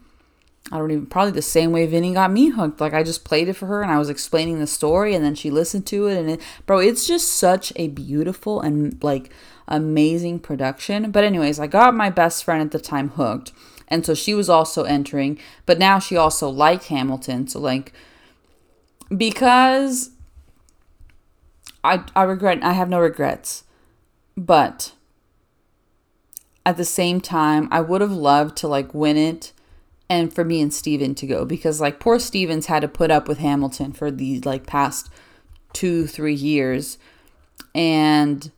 I 0.72 0.78
don't 0.78 0.90
even 0.90 1.06
probably 1.06 1.32
the 1.32 1.42
same 1.42 1.72
way 1.72 1.86
Vinny 1.86 2.14
got 2.14 2.30
me 2.30 2.50
hooked. 2.50 2.80
Like 2.80 2.94
I 2.94 3.02
just 3.02 3.24
played 3.24 3.48
it 3.48 3.54
for 3.54 3.66
her 3.66 3.82
and 3.82 3.90
I 3.90 3.98
was 3.98 4.08
explaining 4.08 4.60
the 4.60 4.66
story 4.66 5.14
and 5.14 5.24
then 5.24 5.34
she 5.34 5.50
listened 5.50 5.86
to 5.86 6.06
it 6.06 6.16
and 6.16 6.30
it 6.30 6.40
bro, 6.66 6.78
it's 6.78 7.06
just 7.06 7.32
such 7.32 7.72
a 7.74 7.88
beautiful 7.88 8.60
and 8.60 9.02
like 9.02 9.30
amazing 9.66 10.38
production. 10.38 11.10
But 11.10 11.24
anyways, 11.24 11.58
I 11.58 11.66
got 11.66 11.94
my 11.94 12.10
best 12.10 12.44
friend 12.44 12.62
at 12.62 12.70
the 12.70 12.78
time 12.78 13.10
hooked. 13.10 13.52
And 13.88 14.06
so 14.06 14.14
she 14.14 14.34
was 14.34 14.48
also 14.48 14.84
entering, 14.84 15.40
but 15.66 15.80
now 15.80 15.98
she 15.98 16.16
also 16.16 16.48
liked 16.48 16.86
Hamilton. 16.86 17.48
So 17.48 17.58
like 17.58 17.92
because 19.16 20.10
I 21.82 22.04
I 22.14 22.22
regret 22.24 22.62
I 22.62 22.72
have 22.72 22.88
no 22.88 23.00
regrets. 23.00 23.64
But 24.36 24.92
at 26.64 26.76
the 26.76 26.84
same 26.84 27.20
time, 27.20 27.68
I 27.70 27.80
would 27.80 28.00
have 28.00 28.12
loved 28.12 28.56
to 28.58 28.68
like 28.68 28.94
win 28.94 29.16
it 29.16 29.52
and 30.08 30.34
for 30.34 30.44
me 30.44 30.60
and 30.60 30.72
Steven 30.72 31.14
to 31.14 31.26
go 31.26 31.44
because 31.44 31.80
like 31.80 32.00
poor 32.00 32.18
Stevens 32.18 32.66
had 32.66 32.80
to 32.80 32.88
put 32.88 33.10
up 33.10 33.28
with 33.28 33.38
Hamilton 33.38 33.92
for 33.92 34.10
the 34.10 34.40
like 34.40 34.66
past 34.66 35.08
2 35.74 36.06
3 36.06 36.34
years. 36.34 36.98
And 37.74 38.50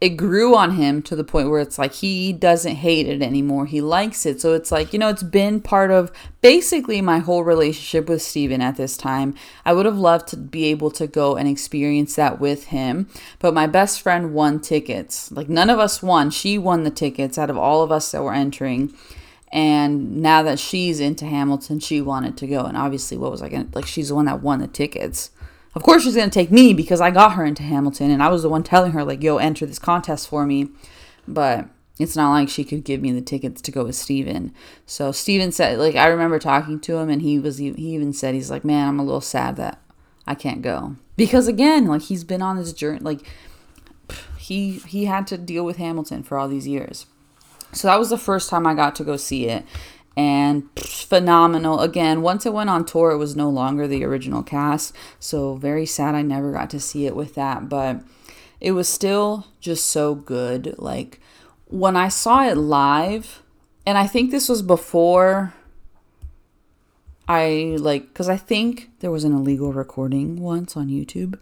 it 0.00 0.10
grew 0.10 0.54
on 0.54 0.72
him 0.72 1.00
to 1.02 1.16
the 1.16 1.24
point 1.24 1.48
where 1.48 1.60
it's 1.60 1.78
like 1.78 1.94
he 1.94 2.32
doesn't 2.32 2.76
hate 2.76 3.06
it 3.06 3.22
anymore. 3.22 3.64
He 3.64 3.80
likes 3.80 4.26
it. 4.26 4.40
So 4.40 4.52
it's 4.52 4.70
like, 4.70 4.92
you 4.92 4.98
know, 4.98 5.08
it's 5.08 5.22
been 5.22 5.60
part 5.60 5.90
of 5.90 6.12
basically 6.40 7.00
my 7.00 7.20
whole 7.20 7.44
relationship 7.44 8.08
with 8.08 8.20
Steven 8.20 8.60
at 8.60 8.76
this 8.76 8.96
time. 8.96 9.34
I 9.64 9.72
would 9.72 9.86
have 9.86 9.96
loved 9.96 10.28
to 10.28 10.36
be 10.36 10.66
able 10.66 10.90
to 10.92 11.06
go 11.06 11.36
and 11.36 11.48
experience 11.48 12.16
that 12.16 12.40
with 12.40 12.64
him. 12.66 13.08
But 13.38 13.54
my 13.54 13.66
best 13.66 14.02
friend 14.02 14.34
won 14.34 14.60
tickets. 14.60 15.32
Like 15.32 15.48
none 15.48 15.70
of 15.70 15.78
us 15.78 16.02
won. 16.02 16.30
She 16.30 16.58
won 16.58 16.84
the 16.84 16.90
tickets 16.90 17.38
out 17.38 17.48
of 17.48 17.56
all 17.56 17.82
of 17.82 17.92
us 17.92 18.10
that 18.12 18.22
were 18.22 18.34
entering. 18.34 18.92
And 19.52 20.20
now 20.20 20.42
that 20.42 20.58
she's 20.58 20.98
into 20.98 21.24
Hamilton, 21.26 21.78
she 21.78 22.00
wanted 22.00 22.36
to 22.38 22.48
go. 22.48 22.64
And 22.64 22.76
obviously, 22.76 23.16
what 23.16 23.30
was 23.30 23.40
I 23.40 23.48
going 23.48 23.70
to, 23.70 23.74
like, 23.76 23.86
she's 23.86 24.08
the 24.08 24.16
one 24.16 24.24
that 24.24 24.42
won 24.42 24.58
the 24.58 24.66
tickets. 24.66 25.30
Of 25.74 25.82
course, 25.82 26.04
she's 26.04 26.14
going 26.14 26.30
to 26.30 26.34
take 26.34 26.50
me 26.50 26.72
because 26.72 27.00
I 27.00 27.10
got 27.10 27.32
her 27.32 27.44
into 27.44 27.62
Hamilton 27.62 28.10
and 28.10 28.22
I 28.22 28.28
was 28.28 28.42
the 28.42 28.48
one 28.48 28.62
telling 28.62 28.92
her, 28.92 29.04
like, 29.04 29.22
yo, 29.22 29.38
enter 29.38 29.66
this 29.66 29.78
contest 29.78 30.28
for 30.28 30.46
me. 30.46 30.68
But 31.26 31.68
it's 31.98 32.16
not 32.16 32.30
like 32.32 32.48
she 32.48 32.64
could 32.64 32.84
give 32.84 33.00
me 33.00 33.12
the 33.12 33.20
tickets 33.20 33.60
to 33.62 33.70
go 33.70 33.84
with 33.84 33.96
Steven. 33.96 34.52
So 34.86 35.12
Steven 35.12 35.52
said, 35.52 35.78
like, 35.78 35.96
I 35.96 36.06
remember 36.06 36.38
talking 36.38 36.80
to 36.80 36.96
him 36.98 37.08
and 37.08 37.22
he 37.22 37.38
was, 37.38 37.58
he 37.58 37.70
even 37.76 38.12
said, 38.12 38.34
he's 38.34 38.50
like, 38.50 38.64
man, 38.64 38.88
I'm 38.88 39.00
a 39.00 39.04
little 39.04 39.20
sad 39.20 39.56
that 39.56 39.80
I 40.26 40.34
can't 40.34 40.62
go. 40.62 40.96
Because 41.16 41.48
again, 41.48 41.86
like, 41.86 42.02
he's 42.02 42.24
been 42.24 42.42
on 42.42 42.56
this 42.56 42.72
journey, 42.72 43.00
like, 43.00 43.20
he, 44.38 44.78
he 44.86 45.06
had 45.06 45.26
to 45.28 45.38
deal 45.38 45.64
with 45.64 45.78
Hamilton 45.78 46.22
for 46.22 46.36
all 46.36 46.48
these 46.48 46.68
years. 46.68 47.06
So 47.72 47.88
that 47.88 47.98
was 47.98 48.10
the 48.10 48.18
first 48.18 48.50
time 48.50 48.66
I 48.66 48.74
got 48.74 48.94
to 48.96 49.04
go 49.04 49.16
see 49.16 49.48
it 49.48 49.64
and 50.16 50.68
phenomenal. 50.78 51.80
Again, 51.80 52.22
once 52.22 52.46
it 52.46 52.52
went 52.52 52.70
on 52.70 52.84
tour, 52.84 53.10
it 53.10 53.18
was 53.18 53.34
no 53.34 53.50
longer 53.50 53.86
the 53.86 54.04
original 54.04 54.42
cast. 54.42 54.94
So 55.18 55.56
very 55.56 55.86
sad 55.86 56.14
I 56.14 56.22
never 56.22 56.52
got 56.52 56.70
to 56.70 56.80
see 56.80 57.06
it 57.06 57.16
with 57.16 57.34
that, 57.34 57.68
but 57.68 58.00
it 58.60 58.72
was 58.72 58.88
still 58.88 59.46
just 59.60 59.86
so 59.88 60.14
good. 60.14 60.74
Like 60.78 61.20
when 61.66 61.96
I 61.96 62.08
saw 62.08 62.46
it 62.46 62.56
live, 62.56 63.42
and 63.86 63.98
I 63.98 64.06
think 64.06 64.30
this 64.30 64.48
was 64.48 64.62
before 64.62 65.52
I 67.28 67.76
like 67.78 68.14
cuz 68.14 68.28
I 68.28 68.36
think 68.36 68.90
there 69.00 69.10
was 69.10 69.24
an 69.24 69.32
illegal 69.32 69.72
recording 69.72 70.40
once 70.40 70.76
on 70.76 70.88
YouTube 70.88 71.38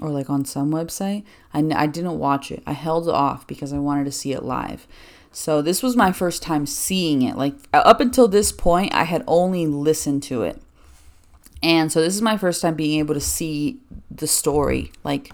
or 0.00 0.08
like 0.10 0.30
on 0.30 0.44
some 0.44 0.72
website. 0.72 1.24
I 1.52 1.60
I 1.74 1.86
didn't 1.86 2.18
watch 2.18 2.50
it. 2.50 2.62
I 2.66 2.72
held 2.72 3.08
off 3.08 3.46
because 3.46 3.72
I 3.72 3.78
wanted 3.78 4.04
to 4.06 4.12
see 4.12 4.32
it 4.32 4.42
live. 4.42 4.86
So 5.34 5.62
this 5.62 5.82
was 5.82 5.96
my 5.96 6.12
first 6.12 6.44
time 6.44 6.64
seeing 6.64 7.22
it. 7.22 7.36
Like 7.36 7.54
uh, 7.74 7.78
up 7.78 8.00
until 8.00 8.28
this 8.28 8.52
point, 8.52 8.94
I 8.94 9.02
had 9.02 9.24
only 9.26 9.66
listened 9.66 10.22
to 10.24 10.42
it. 10.42 10.62
And 11.60 11.90
so 11.90 12.00
this 12.00 12.14
is 12.14 12.22
my 12.22 12.36
first 12.36 12.62
time 12.62 12.76
being 12.76 13.00
able 13.00 13.14
to 13.14 13.20
see 13.20 13.80
the 14.10 14.28
story 14.28 14.92
like 15.02 15.32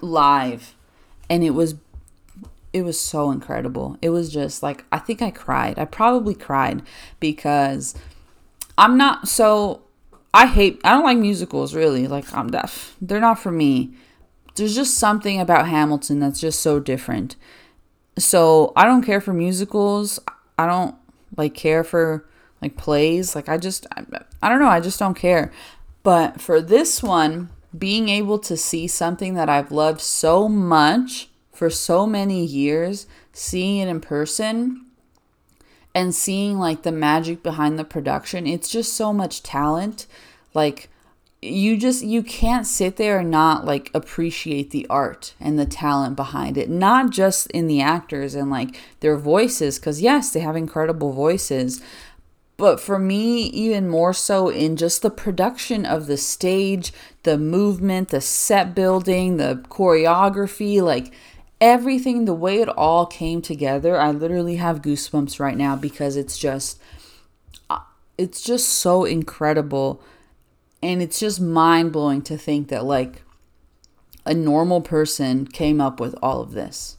live. 0.00 0.76
And 1.28 1.42
it 1.42 1.50
was 1.50 1.74
it 2.72 2.82
was 2.82 3.00
so 3.00 3.32
incredible. 3.32 3.98
It 4.00 4.10
was 4.10 4.32
just 4.32 4.62
like 4.62 4.84
I 4.92 4.98
think 4.98 5.22
I 5.22 5.32
cried. 5.32 5.76
I 5.76 5.86
probably 5.86 6.34
cried 6.34 6.82
because 7.18 7.96
I'm 8.78 8.96
not 8.96 9.26
so 9.26 9.82
I 10.32 10.46
hate 10.46 10.80
I 10.84 10.92
don't 10.92 11.04
like 11.04 11.18
musicals 11.18 11.74
really. 11.74 12.06
Like 12.06 12.32
I'm 12.32 12.48
deaf. 12.48 12.94
They're 13.00 13.18
not 13.18 13.40
for 13.40 13.50
me. 13.50 13.90
There's 14.54 14.76
just 14.76 14.94
something 14.94 15.40
about 15.40 15.66
Hamilton 15.66 16.20
that's 16.20 16.40
just 16.40 16.60
so 16.60 16.78
different. 16.78 17.34
So 18.20 18.72
I 18.76 18.84
don't 18.84 19.02
care 19.02 19.20
for 19.20 19.32
musicals. 19.32 20.20
I 20.58 20.66
don't 20.66 20.94
like 21.36 21.54
care 21.54 21.82
for 21.82 22.26
like 22.60 22.76
plays. 22.76 23.34
Like 23.34 23.48
I 23.48 23.56
just 23.56 23.86
I, 23.96 24.04
I 24.42 24.48
don't 24.48 24.60
know, 24.60 24.68
I 24.68 24.80
just 24.80 24.98
don't 24.98 25.14
care. 25.14 25.52
But 26.02 26.40
for 26.40 26.60
this 26.60 27.02
one, 27.02 27.50
being 27.76 28.08
able 28.08 28.38
to 28.40 28.56
see 28.56 28.86
something 28.86 29.34
that 29.34 29.48
I've 29.48 29.72
loved 29.72 30.00
so 30.00 30.48
much 30.48 31.28
for 31.52 31.70
so 31.70 32.06
many 32.06 32.44
years, 32.44 33.06
seeing 33.32 33.78
it 33.78 33.88
in 33.88 34.00
person 34.00 34.86
and 35.94 36.14
seeing 36.14 36.58
like 36.58 36.82
the 36.82 36.92
magic 36.92 37.42
behind 37.42 37.78
the 37.78 37.84
production, 37.84 38.46
it's 38.46 38.68
just 38.68 38.94
so 38.94 39.12
much 39.12 39.42
talent. 39.42 40.06
Like 40.54 40.88
you 41.42 41.76
just 41.78 42.04
you 42.04 42.22
can't 42.22 42.66
sit 42.66 42.96
there 42.96 43.20
and 43.20 43.30
not 43.30 43.64
like 43.64 43.90
appreciate 43.94 44.70
the 44.70 44.86
art 44.90 45.34
and 45.40 45.58
the 45.58 45.64
talent 45.64 46.16
behind 46.16 46.58
it. 46.58 46.68
Not 46.68 47.10
just 47.10 47.50
in 47.52 47.66
the 47.66 47.80
actors 47.80 48.34
and 48.34 48.50
like 48.50 48.78
their 49.00 49.16
voices 49.16 49.78
cuz 49.78 50.02
yes 50.02 50.30
they 50.30 50.40
have 50.40 50.56
incredible 50.56 51.12
voices 51.12 51.80
but 52.60 52.78
for 52.78 52.98
me 52.98 53.44
even 53.44 53.88
more 53.88 54.12
so 54.12 54.50
in 54.50 54.76
just 54.76 55.00
the 55.00 55.08
production 55.08 55.86
of 55.86 56.06
the 56.06 56.18
stage 56.18 56.92
the 57.22 57.38
movement 57.38 58.10
the 58.10 58.20
set 58.20 58.74
building 58.74 59.38
the 59.38 59.64
choreography 59.70 60.82
like 60.82 61.10
everything 61.58 62.26
the 62.26 62.34
way 62.34 62.60
it 62.60 62.68
all 62.68 63.06
came 63.06 63.40
together 63.40 63.98
i 63.98 64.10
literally 64.10 64.56
have 64.56 64.82
goosebumps 64.82 65.40
right 65.40 65.56
now 65.56 65.74
because 65.74 66.16
it's 66.16 66.36
just 66.36 66.78
uh, 67.70 67.78
it's 68.18 68.42
just 68.42 68.68
so 68.68 69.06
incredible 69.06 70.02
and 70.82 71.02
it's 71.02 71.20
just 71.20 71.40
mind 71.40 71.92
blowing 71.92 72.22
to 72.22 72.36
think 72.36 72.68
that, 72.68 72.84
like, 72.84 73.22
a 74.24 74.34
normal 74.34 74.80
person 74.80 75.46
came 75.46 75.80
up 75.80 76.00
with 76.00 76.14
all 76.22 76.40
of 76.40 76.52
this. 76.52 76.98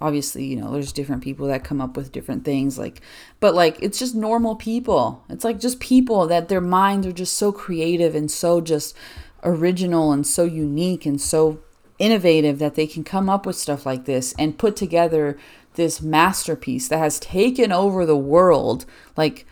Obviously, 0.00 0.44
you 0.44 0.56
know, 0.56 0.72
there's 0.72 0.92
different 0.92 1.22
people 1.22 1.46
that 1.46 1.64
come 1.64 1.80
up 1.80 1.96
with 1.96 2.12
different 2.12 2.44
things, 2.44 2.78
like, 2.78 3.00
but 3.40 3.54
like, 3.54 3.80
it's 3.80 3.98
just 3.98 4.14
normal 4.14 4.56
people. 4.56 5.22
It's 5.28 5.44
like 5.44 5.60
just 5.60 5.78
people 5.78 6.26
that 6.26 6.48
their 6.48 6.60
minds 6.60 7.06
are 7.06 7.12
just 7.12 7.34
so 7.34 7.52
creative 7.52 8.14
and 8.14 8.30
so 8.30 8.60
just 8.60 8.96
original 9.44 10.10
and 10.10 10.26
so 10.26 10.44
unique 10.44 11.06
and 11.06 11.20
so 11.20 11.60
innovative 11.98 12.58
that 12.58 12.74
they 12.74 12.86
can 12.86 13.04
come 13.04 13.30
up 13.30 13.46
with 13.46 13.56
stuff 13.56 13.86
like 13.86 14.04
this 14.04 14.34
and 14.38 14.58
put 14.58 14.74
together 14.74 15.38
this 15.74 16.02
masterpiece 16.02 16.88
that 16.88 16.98
has 16.98 17.20
taken 17.20 17.70
over 17.70 18.04
the 18.04 18.16
world. 18.16 18.84
Like, 19.16 19.46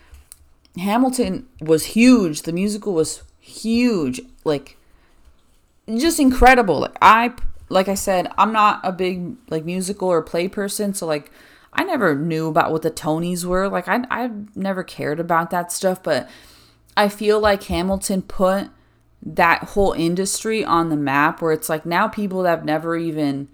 Hamilton 0.77 1.47
was 1.61 1.85
huge. 1.87 2.43
The 2.43 2.51
musical 2.51 2.93
was 2.93 3.23
huge. 3.39 4.21
Like 4.43 4.77
just 5.87 6.19
incredible. 6.19 6.81
Like 6.81 6.97
I 7.01 7.33
like 7.69 7.87
I 7.87 7.95
said, 7.95 8.31
I'm 8.37 8.53
not 8.53 8.81
a 8.83 8.91
big 8.91 9.35
like 9.49 9.65
musical 9.65 10.07
or 10.07 10.21
play 10.21 10.47
person, 10.47 10.93
so 10.93 11.05
like 11.05 11.31
I 11.71 11.83
never 11.83 12.15
knew 12.15 12.47
about 12.47 12.71
what 12.71 12.81
the 12.81 12.91
Tonys 12.91 13.45
were. 13.45 13.67
Like 13.67 13.87
I 13.87 14.03
I 14.09 14.31
never 14.55 14.83
cared 14.83 15.19
about 15.19 15.49
that 15.51 15.71
stuff, 15.71 16.01
but 16.01 16.29
I 16.95 17.09
feel 17.09 17.39
like 17.39 17.63
Hamilton 17.63 18.21
put 18.21 18.69
that 19.25 19.63
whole 19.69 19.93
industry 19.93 20.63
on 20.65 20.89
the 20.89 20.97
map 20.97 21.41
where 21.41 21.53
it's 21.53 21.69
like 21.69 21.85
now 21.85 22.07
people 22.07 22.43
that 22.43 22.49
have 22.49 22.65
never 22.65 22.97
even 22.97 23.47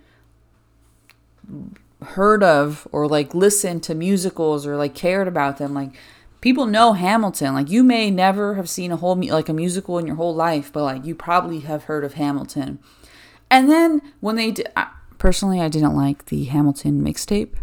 heard 2.02 2.44
of 2.44 2.88
or 2.92 3.08
like 3.08 3.36
listened 3.36 3.84
to 3.84 3.94
musicals 3.94 4.66
or 4.66 4.78
like 4.78 4.96
cared 4.96 5.28
about 5.28 5.58
them 5.58 5.74
like 5.74 5.92
people 6.41 6.65
know 6.65 6.93
Hamilton. 6.93 7.53
Like 7.53 7.69
you 7.69 7.84
may 7.84 8.12
never 8.12 8.55
have 8.55 8.69
seen 8.69 8.91
a 8.91 8.98
whole 8.98 9.15
like 9.15 9.50
a 9.50 9.53
musical 9.53 9.98
in 9.98 10.08
your 10.08 10.15
whole 10.15 10.36
life, 10.36 10.72
but 10.72 10.84
like 10.84 11.05
you 11.05 11.15
probably 11.15 11.62
have 11.62 11.86
heard 11.86 12.03
of 12.03 12.13
Hamilton. 12.13 12.79
And 13.51 13.69
then 13.69 14.01
when 14.19 14.36
they 14.36 14.51
did, 14.51 14.69
I, 14.75 14.88
personally, 15.17 15.60
I 15.62 15.69
didn't 15.69 15.96
like 15.96 16.25
the 16.25 16.46
Hamilton 16.46 17.03
mixtape. 17.03 17.55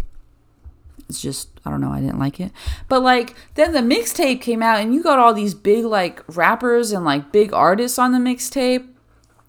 It's 1.09 1.21
just 1.21 1.49
I 1.64 1.71
don't 1.71 1.80
know, 1.80 1.92
I 1.92 2.00
didn't 2.00 2.18
like 2.18 2.40
it. 2.40 2.52
But 2.88 3.02
like 3.02 3.35
then 3.54 3.73
the 3.73 3.80
mixtape 3.80 4.40
came 4.40 4.62
out, 4.62 4.80
and 4.80 4.95
you 4.95 5.02
got 5.02 5.18
all 5.18 5.35
these 5.35 5.54
big 5.54 5.85
like 5.85 6.23
rappers 6.35 6.92
and 6.92 7.04
like 7.04 7.33
big 7.33 7.52
artists 7.52 7.99
on 7.99 8.12
the 8.12 8.18
mixtape. 8.18 8.88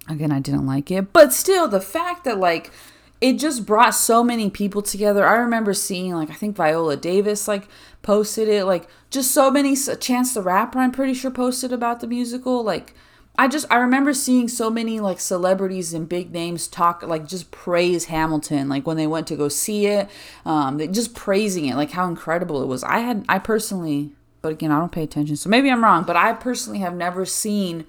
Again, 0.10 0.32
I 0.32 0.40
didn't 0.40 0.66
like 0.66 0.90
it, 0.90 1.12
but 1.12 1.34
still, 1.34 1.68
the 1.68 1.82
fact 1.82 2.24
that 2.24 2.38
like 2.38 2.72
it 3.20 3.34
just 3.34 3.66
brought 3.66 3.96
so 3.96 4.24
many 4.24 4.50
people 4.50 4.82
together. 4.82 5.26
I 5.26 5.36
remember 5.38 5.74
seeing 5.74 6.14
like 6.14 6.30
I 6.30 6.34
think 6.34 6.56
Viola 6.56 6.96
Davis 6.96 7.48
like 7.48 7.68
posted 8.02 8.48
it, 8.48 8.66
like 8.66 8.88
just 9.10 9.32
so 9.32 9.50
many 9.50 9.76
Chance 9.76 10.34
the 10.34 10.42
Rapper 10.42 10.80
I'm 10.80 10.92
pretty 10.92 11.14
sure 11.14 11.32
posted 11.32 11.72
about 11.74 12.00
the 12.00 12.08
musical. 12.08 12.64
Like 12.64 12.94
I 13.36 13.48
just 13.48 13.66
I 13.72 13.78
remember 13.78 14.14
seeing 14.14 14.48
so 14.48 14.70
many 14.70 15.00
like 15.00 15.20
celebrities 15.20 15.94
and 15.94 16.08
big 16.08 16.32
names 16.32 16.68
talk 16.68 17.02
like 17.04 17.28
just 17.28 17.50
praise 17.50 18.06
Hamilton 18.06 18.70
like 18.70 18.86
when 18.86 18.98
they 18.98 19.08
went 19.08 19.28
to 19.28 19.36
go 19.36 19.50
see 19.50 19.88
it, 19.88 20.10
um, 20.46 20.78
they 20.78 20.88
just 20.88 21.16
praising 21.16 21.66
it 21.66 21.76
like 21.76 21.92
how 21.92 22.08
incredible 22.08 22.62
it 22.62 22.68
was. 22.68 22.84
I 22.84 23.00
had 23.00 23.26
I 23.28 23.40
personally, 23.40 24.12
but 24.44 24.52
again 24.52 24.72
I 24.72 24.80
don't 24.80 24.92
pay 24.92 25.04
attention, 25.04 25.36
so 25.38 25.50
maybe 25.50 25.72
I'm 25.72 25.84
wrong, 25.84 26.04
but 26.04 26.16
I 26.16 26.34
personally 26.34 26.80
have 26.80 26.96
never 26.96 27.26
seen 27.26 27.86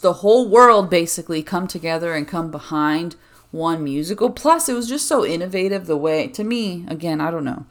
the 0.00 0.14
whole 0.20 0.48
world 0.48 0.88
basically 0.88 1.42
come 1.42 1.66
together 1.66 2.14
and 2.14 2.26
come 2.26 2.50
behind 2.50 3.16
one 3.50 3.82
musical. 3.84 4.30
Plus, 4.30 4.68
it 4.68 4.74
was 4.74 4.88
just 4.88 5.08
so 5.08 5.24
innovative 5.24 5.86
the 5.86 5.96
way, 5.96 6.28
to 6.28 6.44
me, 6.44 6.84
again, 6.88 7.20
I 7.20 7.30
don't 7.30 7.44
know, 7.44 7.66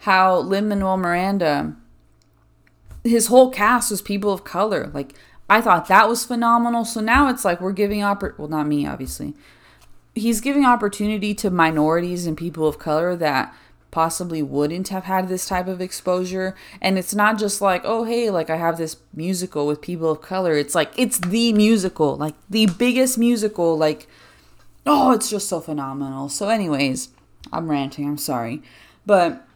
how 0.00 0.38
Lin 0.38 0.68
Manuel 0.68 0.96
Miranda, 0.96 1.74
his 3.04 3.26
whole 3.28 3.50
cast 3.50 3.90
was 3.90 4.02
people 4.02 4.32
of 4.32 4.44
color. 4.44 4.90
Like, 4.94 5.14
I 5.48 5.60
thought 5.60 5.88
that 5.88 6.08
was 6.08 6.24
phenomenal. 6.24 6.84
So 6.84 7.00
now 7.00 7.28
it's 7.28 7.44
like 7.44 7.60
we're 7.60 7.72
giving 7.72 8.00
oppor- 8.00 8.38
well, 8.38 8.48
not 8.48 8.66
me, 8.66 8.86
obviously. 8.86 9.34
he's 10.14 10.40
giving 10.40 10.64
opportunity 10.64 11.34
to 11.34 11.50
minorities 11.50 12.26
and 12.26 12.36
people 12.36 12.66
of 12.66 12.78
color 12.78 13.16
that 13.16 13.54
possibly 13.90 14.42
wouldn't 14.42 14.88
have 14.88 15.04
had 15.04 15.28
this 15.28 15.46
type 15.46 15.66
of 15.66 15.80
exposure 15.80 16.54
and 16.80 16.96
it's 16.98 17.14
not 17.14 17.38
just 17.38 17.60
like 17.60 17.82
oh 17.84 18.04
hey 18.04 18.30
like 18.30 18.48
i 18.48 18.56
have 18.56 18.76
this 18.78 18.96
musical 19.14 19.66
with 19.66 19.80
people 19.80 20.10
of 20.10 20.20
color 20.22 20.54
it's 20.56 20.74
like 20.76 20.92
it's 20.96 21.18
the 21.18 21.52
musical 21.52 22.16
like 22.16 22.34
the 22.48 22.66
biggest 22.66 23.18
musical 23.18 23.76
like 23.76 24.06
oh 24.86 25.12
it's 25.12 25.30
just 25.30 25.48
so 25.48 25.60
phenomenal. 25.60 26.28
So 26.28 26.48
anyways 26.48 27.08
i'm 27.52 27.70
ranting 27.70 28.06
i'm 28.06 28.18
sorry. 28.18 28.62
But 29.06 29.46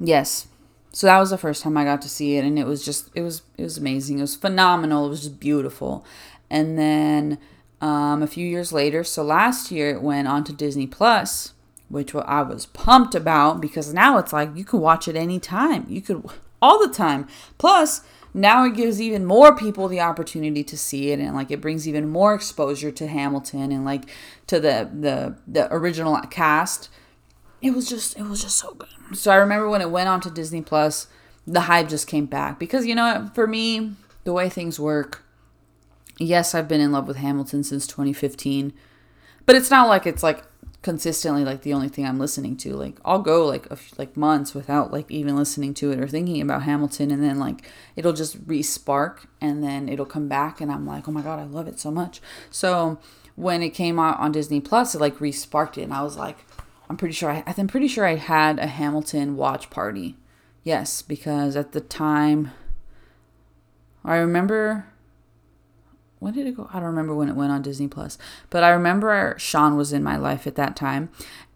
yes. 0.00 0.48
So 0.94 1.06
that 1.06 1.18
was 1.18 1.30
the 1.30 1.38
first 1.38 1.62
time 1.62 1.76
i 1.76 1.84
got 1.84 2.02
to 2.02 2.08
see 2.08 2.36
it 2.36 2.44
and 2.44 2.58
it 2.58 2.66
was 2.66 2.84
just 2.84 3.10
it 3.14 3.22
was 3.22 3.42
it 3.56 3.62
was 3.62 3.78
amazing. 3.78 4.18
It 4.18 4.22
was 4.22 4.36
phenomenal. 4.36 5.06
It 5.06 5.10
was 5.10 5.22
just 5.22 5.40
beautiful. 5.40 6.04
And 6.50 6.78
then 6.78 7.38
um, 7.80 8.22
a 8.22 8.26
few 8.26 8.46
years 8.46 8.72
later 8.72 9.04
so 9.04 9.22
last 9.22 9.70
year 9.70 9.90
it 9.90 10.02
went 10.02 10.28
on 10.28 10.44
to 10.44 10.52
disney 10.52 10.86
plus 10.86 11.54
which 11.92 12.14
I 12.14 12.40
was 12.40 12.64
pumped 12.66 13.14
about 13.14 13.60
because 13.60 13.92
now 13.92 14.16
it's 14.16 14.32
like 14.32 14.56
you 14.56 14.64
can 14.64 14.80
watch 14.80 15.06
it 15.08 15.14
anytime. 15.14 15.84
You 15.90 16.00
could 16.00 16.24
all 16.62 16.78
the 16.78 16.92
time. 16.92 17.28
Plus, 17.58 18.00
now 18.34 18.64
it 18.64 18.74
gives 18.74 19.00
even 19.00 19.24
more 19.24 19.54
people 19.54 19.88
the 19.88 20.00
opportunity 20.00 20.64
to 20.64 20.78
see 20.78 21.10
it 21.10 21.18
and 21.18 21.34
like 21.34 21.50
it 21.50 21.60
brings 21.60 21.86
even 21.86 22.08
more 22.08 22.34
exposure 22.34 22.90
to 22.90 23.06
Hamilton 23.06 23.70
and 23.72 23.84
like 23.84 24.08
to 24.46 24.58
the 24.58 24.90
the 24.92 25.36
the 25.46 25.72
original 25.72 26.18
cast. 26.30 26.88
It 27.60 27.72
was 27.74 27.88
just 27.88 28.18
it 28.18 28.22
was 28.22 28.42
just 28.42 28.56
so 28.56 28.74
good. 28.74 28.88
So 29.14 29.30
I 29.30 29.36
remember 29.36 29.68
when 29.68 29.82
it 29.82 29.90
went 29.90 30.08
on 30.08 30.20
to 30.22 30.30
Disney 30.30 30.62
Plus, 30.62 31.06
the 31.46 31.62
hype 31.62 31.88
just 31.88 32.06
came 32.06 32.26
back 32.26 32.58
because 32.58 32.86
you 32.86 32.94
know, 32.94 33.30
for 33.34 33.46
me, 33.46 33.92
the 34.24 34.32
way 34.32 34.48
things 34.48 34.80
work, 34.80 35.24
yes, 36.18 36.54
I've 36.54 36.68
been 36.68 36.80
in 36.80 36.92
love 36.92 37.06
with 37.06 37.18
Hamilton 37.18 37.62
since 37.64 37.86
2015. 37.86 38.72
But 39.44 39.56
it's 39.56 39.70
not 39.70 39.88
like 39.88 40.06
it's 40.06 40.22
like 40.22 40.44
consistently 40.82 41.44
like 41.44 41.62
the 41.62 41.72
only 41.72 41.88
thing 41.88 42.04
I'm 42.04 42.18
listening 42.18 42.56
to. 42.58 42.74
Like 42.74 42.98
I'll 43.04 43.20
go 43.20 43.46
like 43.46 43.70
a 43.70 43.76
few, 43.76 43.94
like 43.98 44.16
months 44.16 44.54
without 44.54 44.92
like 44.92 45.10
even 45.10 45.36
listening 45.36 45.74
to 45.74 45.92
it 45.92 46.00
or 46.00 46.08
thinking 46.08 46.40
about 46.42 46.64
Hamilton, 46.64 47.10
and 47.10 47.22
then 47.22 47.38
like 47.38 47.62
it'll 47.96 48.12
just 48.12 48.36
re-spark, 48.46 49.28
and 49.40 49.62
then 49.62 49.88
it'll 49.88 50.06
come 50.06 50.28
back, 50.28 50.60
and 50.60 50.70
I'm 50.70 50.86
like, 50.86 51.08
oh 51.08 51.12
my 51.12 51.22
god, 51.22 51.38
I 51.38 51.44
love 51.44 51.68
it 51.68 51.78
so 51.78 51.90
much. 51.90 52.20
So 52.50 52.98
when 53.36 53.62
it 53.62 53.70
came 53.70 53.98
out 53.98 54.18
on 54.18 54.32
Disney 54.32 54.60
Plus, 54.60 54.94
it 54.94 55.00
like 55.00 55.20
re-sparked 55.20 55.78
it, 55.78 55.82
and 55.82 55.94
I 55.94 56.02
was 56.02 56.16
like, 56.16 56.38
I'm 56.90 56.96
pretty 56.96 57.14
sure 57.14 57.30
I, 57.30 57.44
I'm 57.56 57.68
pretty 57.68 57.88
sure 57.88 58.04
I 58.04 58.16
had 58.16 58.58
a 58.58 58.66
Hamilton 58.66 59.36
watch 59.36 59.70
party. 59.70 60.16
Yes, 60.64 61.00
because 61.02 61.56
at 61.56 61.72
the 61.72 61.80
time, 61.80 62.50
I 64.04 64.16
remember 64.16 64.91
when 66.22 66.34
did 66.34 66.46
it 66.46 66.56
go? 66.56 66.68
I 66.72 66.74
don't 66.74 66.84
remember 66.84 67.16
when 67.16 67.28
it 67.28 67.34
went 67.34 67.50
on 67.50 67.62
Disney 67.62 67.88
Plus, 67.88 68.16
but 68.48 68.62
I 68.62 68.70
remember 68.70 69.34
Sean 69.38 69.76
was 69.76 69.92
in 69.92 70.04
my 70.04 70.16
life 70.16 70.46
at 70.46 70.54
that 70.54 70.76
time, 70.76 71.10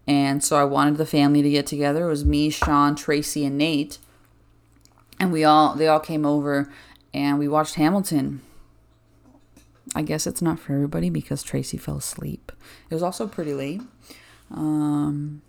and 0.05 0.43
so 0.43 0.57
I 0.57 0.65
wanted 0.65 0.97
the 0.97 1.05
family 1.05 1.41
to 1.41 1.49
get 1.49 1.65
together. 1.65 2.05
It 2.05 2.09
was 2.09 2.25
me, 2.25 2.49
Sean, 2.49 2.93
Tracy, 2.93 3.45
and 3.45 3.57
Nate, 3.57 3.97
and 5.21 5.31
we 5.31 5.45
all 5.45 5.73
they 5.73 5.87
all 5.87 6.01
came 6.01 6.25
over, 6.25 6.69
and 7.13 7.39
we 7.39 7.47
watched 7.47 7.75
Hamilton. 7.75 8.41
I 9.95 10.01
guess 10.01 10.27
it's 10.27 10.41
not 10.41 10.59
for 10.59 10.73
everybody 10.73 11.09
because 11.09 11.43
Tracy 11.43 11.77
fell 11.77 11.97
asleep. 11.97 12.51
It 12.89 12.93
was 12.93 13.03
also 13.03 13.25
pretty 13.25 13.53
late. 13.53 13.81
Um, 14.51 15.41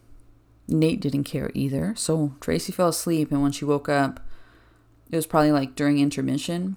Nate 0.68 1.00
didn't 1.00 1.24
care 1.24 1.50
either, 1.54 1.92
so 1.96 2.34
Tracy 2.40 2.70
fell 2.70 2.88
asleep, 2.88 3.32
and 3.32 3.42
when 3.42 3.50
she 3.50 3.64
woke 3.64 3.88
up, 3.88 4.20
it 5.10 5.16
was 5.16 5.26
probably 5.26 5.50
like 5.50 5.74
during 5.74 5.98
intermission 5.98 6.76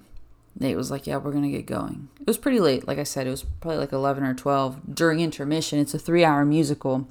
Nate 0.58 0.76
was 0.76 0.90
like, 0.90 1.06
Yeah, 1.06 1.16
we're 1.16 1.32
to 1.32 1.48
get 1.48 1.66
going. 1.66 2.08
It 2.20 2.26
was 2.26 2.38
pretty 2.38 2.60
late. 2.60 2.86
Like 2.86 2.98
I 2.98 3.04
said, 3.04 3.26
it 3.26 3.30
was 3.30 3.42
probably 3.42 3.78
like 3.78 3.92
11 3.92 4.24
or 4.24 4.34
12 4.34 4.94
during 4.94 5.20
intermission. 5.20 5.78
It's 5.78 5.94
a 5.94 5.98
three 5.98 6.24
hour 6.24 6.44
musical. 6.44 7.08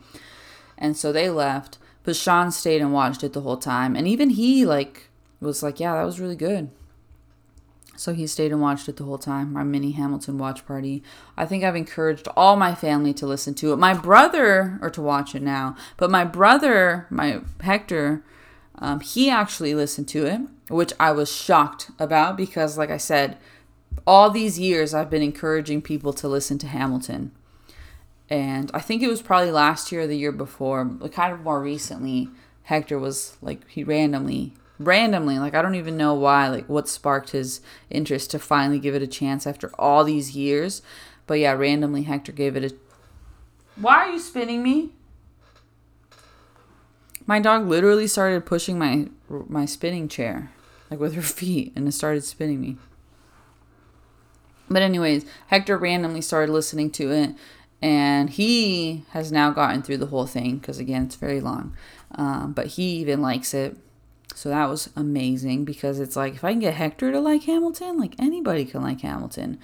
And 0.77 0.95
so 0.95 1.11
they 1.11 1.29
left. 1.29 1.77
But 2.03 2.15
Sean 2.15 2.51
stayed 2.51 2.81
and 2.81 2.93
watched 2.93 3.23
it 3.23 3.33
the 3.33 3.41
whole 3.41 3.57
time. 3.57 3.95
And 3.95 4.07
even 4.07 4.31
he, 4.31 4.65
like, 4.65 5.09
was 5.39 5.63
like, 5.63 5.79
Yeah, 5.79 5.95
that 5.95 6.03
was 6.03 6.19
really 6.19 6.35
good. 6.35 6.69
So 8.01 8.13
he 8.13 8.25
stayed 8.25 8.51
and 8.51 8.61
watched 8.61 8.89
it 8.89 8.97
the 8.97 9.03
whole 9.03 9.19
time, 9.19 9.53
my 9.53 9.63
mini 9.63 9.91
Hamilton 9.91 10.39
watch 10.39 10.65
party. 10.65 11.03
I 11.37 11.45
think 11.45 11.63
I've 11.63 11.75
encouraged 11.75 12.27
all 12.35 12.55
my 12.55 12.73
family 12.73 13.13
to 13.13 13.27
listen 13.27 13.53
to 13.55 13.73
it. 13.73 13.77
My 13.77 13.93
brother, 13.93 14.79
or 14.81 14.89
to 14.89 15.03
watch 15.03 15.35
it 15.35 15.43
now, 15.43 15.75
but 15.97 16.09
my 16.09 16.23
brother, 16.23 17.05
my 17.11 17.41
Hector, 17.59 18.23
um, 18.79 19.01
he 19.01 19.29
actually 19.29 19.75
listened 19.75 20.07
to 20.07 20.25
it 20.25 20.41
which 20.71 20.93
I 20.99 21.11
was 21.11 21.31
shocked 21.31 21.91
about 21.99 22.37
because, 22.37 22.77
like 22.77 22.89
I 22.89 22.97
said, 22.97 23.37
all 24.07 24.29
these 24.29 24.59
years 24.59 24.93
I've 24.93 25.09
been 25.09 25.21
encouraging 25.21 25.81
people 25.81 26.13
to 26.13 26.27
listen 26.27 26.57
to 26.59 26.67
Hamilton. 26.67 27.31
And 28.29 28.71
I 28.73 28.79
think 28.79 29.03
it 29.03 29.09
was 29.09 29.21
probably 29.21 29.51
last 29.51 29.91
year 29.91 30.01
or 30.01 30.07
the 30.07 30.17
year 30.17 30.31
before, 30.31 30.85
like 30.99 31.13
kind 31.13 31.33
of 31.33 31.41
more 31.41 31.61
recently, 31.61 32.29
Hector 32.63 32.97
was 32.97 33.37
like, 33.41 33.67
he 33.67 33.83
randomly, 33.83 34.53
randomly, 34.79 35.37
like, 35.37 35.53
I 35.53 35.61
don't 35.61 35.75
even 35.75 35.97
know 35.97 36.13
why, 36.13 36.47
like, 36.47 36.69
what 36.69 36.87
sparked 36.87 37.31
his 37.31 37.59
interest 37.89 38.31
to 38.31 38.39
finally 38.39 38.79
give 38.79 38.95
it 38.95 39.01
a 39.01 39.07
chance 39.07 39.45
after 39.45 39.69
all 39.77 40.03
these 40.03 40.35
years. 40.35 40.81
But 41.27 41.39
yeah, 41.39 41.51
randomly, 41.51 42.03
Hector 42.03 42.31
gave 42.31 42.55
it 42.55 42.71
a. 42.71 42.75
Why 43.75 44.07
are 44.07 44.11
you 44.11 44.19
spinning 44.19 44.63
me? 44.63 44.91
My 47.25 47.39
dog 47.39 47.67
literally 47.67 48.07
started 48.07 48.45
pushing 48.45 48.79
my 48.79 49.07
my 49.29 49.65
spinning 49.65 50.07
chair 50.07 50.51
like 50.91 50.99
with 50.99 51.15
her 51.15 51.21
feet, 51.21 51.71
and 51.75 51.87
it 51.87 51.93
started 51.93 52.23
spinning 52.23 52.61
me. 52.61 52.77
But, 54.69 54.81
anyways, 54.83 55.25
Hector 55.47 55.77
randomly 55.77 56.21
started 56.21 56.51
listening 56.51 56.91
to 56.91 57.11
it, 57.11 57.35
and 57.81 58.29
he 58.29 59.03
has 59.11 59.31
now 59.31 59.51
gotten 59.51 59.81
through 59.81 59.97
the 59.97 60.07
whole 60.07 60.27
thing 60.27 60.57
because, 60.57 60.77
again, 60.77 61.05
it's 61.05 61.15
very 61.15 61.41
long. 61.41 61.75
Um, 62.13 62.53
but 62.53 62.67
he 62.67 62.83
even 62.97 63.21
likes 63.21 63.53
it. 63.53 63.77
So 64.35 64.49
that 64.49 64.69
was 64.69 64.89
amazing 64.95 65.65
because 65.65 65.99
it's 65.99 66.15
like 66.15 66.35
if 66.35 66.43
I 66.43 66.51
can 66.51 66.59
get 66.59 66.75
Hector 66.75 67.11
to 67.11 67.19
like 67.19 67.43
Hamilton, 67.43 67.97
like 67.97 68.15
anybody 68.17 68.65
can 68.65 68.81
like 68.81 69.01
Hamilton. 69.01 69.59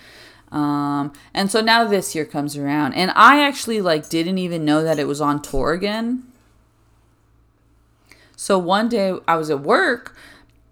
Um, 0.51 1.13
and 1.33 1.49
so 1.49 1.61
now 1.61 1.85
this 1.85 2.13
year 2.15 2.25
comes 2.25 2.57
around, 2.57 2.93
and 2.93 3.11
I 3.15 3.45
actually 3.45 3.81
like 3.81 4.09
didn't 4.09 4.37
even 4.37 4.65
know 4.65 4.83
that 4.83 4.99
it 4.99 5.07
was 5.07 5.21
on 5.21 5.41
tour 5.41 5.71
again. 5.71 6.23
So 8.35 8.57
one 8.57 8.87
day 8.87 9.17
I 9.27 9.35
was 9.35 9.49
at 9.49 9.61
work 9.61 10.15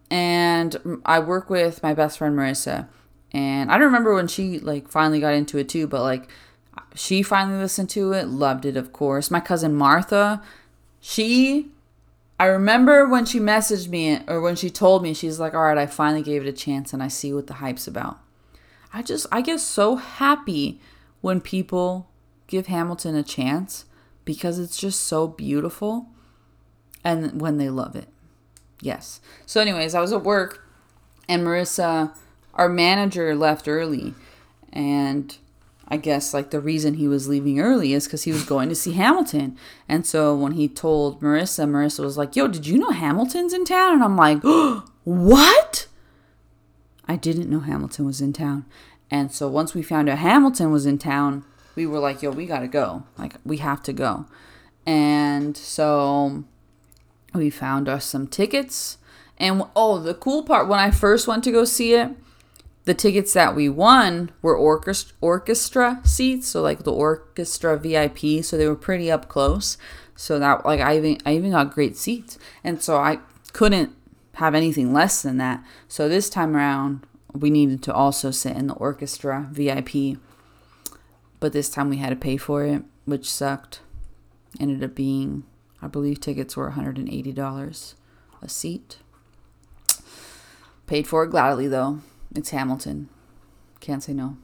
and 0.10 1.02
I 1.06 1.20
work 1.20 1.50
with 1.50 1.82
my 1.84 1.94
best 1.94 2.18
friend 2.18 2.38
Marissa. 2.38 2.88
And 3.32 3.70
I 3.70 3.74
don't 3.74 3.88
remember 3.88 4.14
when 4.14 4.28
she 4.28 4.60
like 4.60 4.88
finally 4.88 5.20
got 5.20 5.34
into 5.34 5.58
it 5.58 5.68
too, 5.68 5.88
but 5.88 6.02
like 6.02 6.30
she 6.94 7.22
finally 7.22 7.60
listened 7.60 7.90
to 7.92 8.14
it, 8.14 8.28
loved 8.28 8.66
it, 8.66 8.78
of 8.78 8.94
course. 8.94 9.30
My 9.30 9.40
cousin 9.40 9.76
Martha, 9.76 10.42
she 11.02 11.70
I 12.40 12.46
remember 12.46 13.08
when 13.08 13.26
she 13.26 13.40
messaged 13.40 13.88
me 13.88 14.20
or 14.28 14.42
when 14.42 14.56
she 14.56 14.70
told 14.70 15.04
me, 15.04 15.14
she's 15.14 15.40
like, 15.40 15.54
All 15.54 15.64
right, 15.64 15.78
I 15.78 15.86
finally 15.86 16.22
gave 16.22 16.46
it 16.46 16.50
a 16.50 16.54
chance 16.54 16.94
and 16.94 17.02
I 17.02 17.08
see 17.08 17.34
what 17.34 17.48
the 17.48 17.56
hype's 17.56 17.88
about. 17.88 18.20
I 18.94 19.02
just, 19.02 19.28
I 19.32 19.42
get 19.42 19.60
so 19.60 19.96
happy 19.96 20.80
when 21.22 21.42
people 21.42 22.10
give 22.48 22.68
Hamilton 22.68 23.16
a 23.16 23.24
chance 23.24 23.86
because 24.26 24.60
it's 24.60 24.78
just 24.78 25.02
so 25.02 25.28
beautiful 25.28 26.08
and 27.04 27.40
when 27.42 27.58
they 27.58 27.70
love 27.70 27.96
it. 27.96 28.10
Yes. 28.82 29.22
So, 29.46 29.62
anyways, 29.62 29.96
I 29.96 30.02
was 30.02 30.12
at 30.12 30.24
work 30.24 30.68
and 31.28 31.46
Marissa, 31.46 32.16
our 32.54 32.70
manager, 32.70 33.36
left 33.36 33.68
early. 33.68 34.14
And 34.72 35.38
I 35.88 35.98
guess 35.98 36.34
like 36.34 36.52
the 36.52 36.60
reason 36.60 36.96
he 36.96 37.08
was 37.08 37.28
leaving 37.28 37.60
early 37.60 37.94
is 37.94 38.06
because 38.06 38.24
he 38.24 38.32
was 38.32 38.44
going 38.44 38.70
to 38.70 38.76
see 38.76 38.94
Hamilton. 38.94 39.58
And 39.88 40.06
so 40.06 40.36
when 40.36 40.54
he 40.54 40.68
told 40.68 41.22
Marissa, 41.22 41.70
Marissa 41.70 42.00
was 42.00 42.18
like, 42.18 42.36
Yo, 42.36 42.48
did 42.48 42.68
you 42.68 42.78
know 42.78 42.92
Hamilton's 42.92 43.54
in 43.54 43.66
town? 43.66 43.94
And 43.94 44.04
I'm 44.04 44.18
like, 44.18 44.40
oh, 44.44 44.86
What? 45.04 45.86
I 47.08 47.16
didn't 47.16 47.50
know 47.50 47.60
Hamilton 47.60 48.08
was 48.08 48.22
in 48.22 48.34
town. 48.34 48.66
And 49.12 49.32
so 49.32 49.48
once 49.48 49.76
we 49.76 49.84
found 49.84 50.10
out 50.10 50.18
Hamilton 50.18 50.72
was 50.72 50.88
in 50.88 50.98
town, 50.98 51.46
we 51.76 51.86
were 51.86 52.00
like, 52.00 52.24
Yo, 52.24 52.32
we 52.32 52.48
gotta 52.48 52.68
go. 52.68 53.04
Like, 53.18 53.36
we 53.46 53.58
have 53.58 53.84
to 53.84 53.94
go. 53.94 54.26
And 54.88 55.56
so 55.56 56.44
we 57.38 57.50
found 57.50 57.88
us 57.90 58.06
some 58.06 58.28
tickets. 58.28 58.98
And 59.38 59.64
oh, 59.76 60.00
the 60.00 60.14
cool 60.14 60.44
part 60.44 60.68
when 60.68 60.80
I 60.80 60.92
first 60.92 61.28
went 61.28 61.44
to 61.44 61.52
go 61.52 61.66
see 61.66 61.94
it, 61.94 62.12
the 62.86 62.94
tickets 62.94 63.34
that 63.34 63.56
we 63.56 63.68
won 63.68 64.32
were 64.42 64.56
orchestra 64.56 65.16
orchestra 65.20 66.00
seats, 66.04 66.48
so 66.48 66.62
like 66.62 66.84
the 66.84 66.92
orchestra 66.92 67.78
VIP, 67.78 68.44
so 68.44 68.58
they 68.58 68.68
were 68.68 68.76
pretty 68.76 69.12
up 69.12 69.28
close. 69.28 69.78
So 70.16 70.40
that 70.40 70.66
like 70.66 70.80
I 70.80 70.98
even 70.98 71.18
I 71.26 71.36
even 71.36 71.52
got 71.52 71.74
great 71.74 71.98
seats. 71.98 72.38
And 72.64 72.82
so 72.82 72.98
I 72.98 73.20
couldn't 73.54 73.94
have 74.36 74.56
anything 74.56 74.94
less 74.94 75.22
than 75.22 75.38
that. 75.38 75.64
So 75.88 76.08
this 76.08 76.30
time 76.30 76.56
around, 76.56 77.06
we 77.34 77.50
needed 77.50 77.82
to 77.84 77.94
also 77.94 78.32
sit 78.32 78.56
in 78.56 78.68
the 78.68 78.74
orchestra 78.76 79.50
VIP. 79.52 80.18
But 81.40 81.54
this 81.54 81.70
time 81.70 81.90
we 81.90 81.98
had 81.98 82.10
to 82.12 82.16
pay 82.16 82.38
for 82.38 82.64
it, 82.64 82.84
which 83.06 83.30
sucked. 83.30 83.82
Ended 84.60 84.84
up 84.84 84.96
being 84.96 85.44
I 85.86 85.88
believe 85.88 86.20
tickets 86.20 86.58
were 86.58 86.72
$180 86.72 87.94
a 88.42 88.50
seat. 88.50 88.98
Paid 90.88 91.08
for 91.08 91.24
it 91.24 91.30
gladly, 91.30 91.68
though. 91.68 92.00
It's 92.36 92.50
Hamilton. 92.50 93.10
Can't 93.80 94.02
say 94.02 94.14
no. 94.14 94.38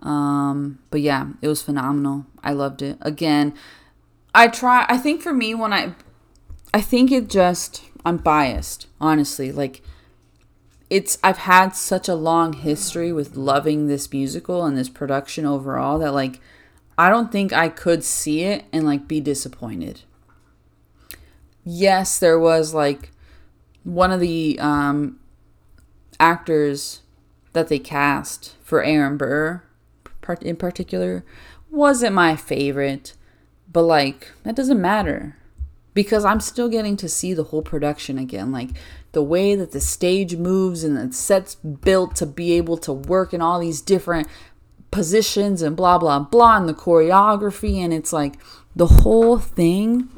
Um, 0.00 0.80
but 0.90 1.00
yeah, 1.00 1.28
it 1.40 1.46
was 1.46 1.62
phenomenal. 1.62 2.26
I 2.42 2.52
loved 2.52 2.82
it. 2.82 2.98
Again, 3.00 3.54
I 4.34 4.48
try. 4.48 4.84
I 4.88 4.98
think 4.98 5.22
for 5.22 5.32
me, 5.32 5.54
when 5.54 5.72
I, 5.72 5.94
I 6.74 6.80
think 6.80 7.12
it 7.12 7.28
just 7.28 7.84
I'm 8.04 8.16
biased, 8.16 8.88
honestly. 9.00 9.52
Like, 9.52 9.80
it's 10.90 11.18
I've 11.22 11.38
had 11.38 11.76
such 11.76 12.08
a 12.08 12.14
long 12.14 12.52
history 12.52 13.12
with 13.12 13.36
loving 13.36 13.86
this 13.86 14.12
musical 14.12 14.64
and 14.64 14.76
this 14.76 14.88
production 14.88 15.46
overall 15.46 15.98
that 16.00 16.14
like 16.14 16.40
I 16.96 17.10
don't 17.10 17.30
think 17.30 17.52
I 17.52 17.68
could 17.68 18.02
see 18.02 18.42
it 18.42 18.64
and 18.72 18.84
like 18.84 19.06
be 19.06 19.20
disappointed. 19.20 20.02
Yes, 21.70 22.18
there 22.18 22.38
was 22.38 22.72
like 22.72 23.10
one 23.84 24.10
of 24.10 24.20
the 24.20 24.58
um 24.58 25.20
actors 26.18 27.02
that 27.52 27.68
they 27.68 27.78
cast 27.78 28.56
for 28.62 28.82
Aaron 28.82 29.18
Burr 29.18 29.62
in 30.40 30.56
particular 30.56 31.24
wasn't 31.70 32.14
my 32.14 32.36
favorite, 32.36 33.12
but 33.70 33.82
like 33.82 34.32
that 34.44 34.56
doesn't 34.56 34.80
matter 34.80 35.36
because 35.92 36.24
I'm 36.24 36.40
still 36.40 36.70
getting 36.70 36.96
to 36.96 37.08
see 37.08 37.34
the 37.34 37.44
whole 37.44 37.62
production 37.62 38.16
again. 38.16 38.50
Like 38.50 38.70
the 39.12 39.22
way 39.22 39.54
that 39.54 39.72
the 39.72 39.80
stage 39.80 40.36
moves 40.36 40.84
and 40.84 40.96
the 40.96 41.12
set's 41.12 41.54
built 41.54 42.16
to 42.16 42.26
be 42.26 42.52
able 42.52 42.78
to 42.78 42.94
work 42.94 43.34
in 43.34 43.42
all 43.42 43.60
these 43.60 43.82
different 43.82 44.26
positions 44.90 45.60
and 45.60 45.76
blah 45.76 45.98
blah 45.98 46.18
blah 46.18 46.56
and 46.56 46.66
the 46.66 46.72
choreography 46.72 47.76
and 47.76 47.92
it's 47.92 48.12
like 48.12 48.38
the 48.74 48.86
whole 48.86 49.36
thing 49.38 50.08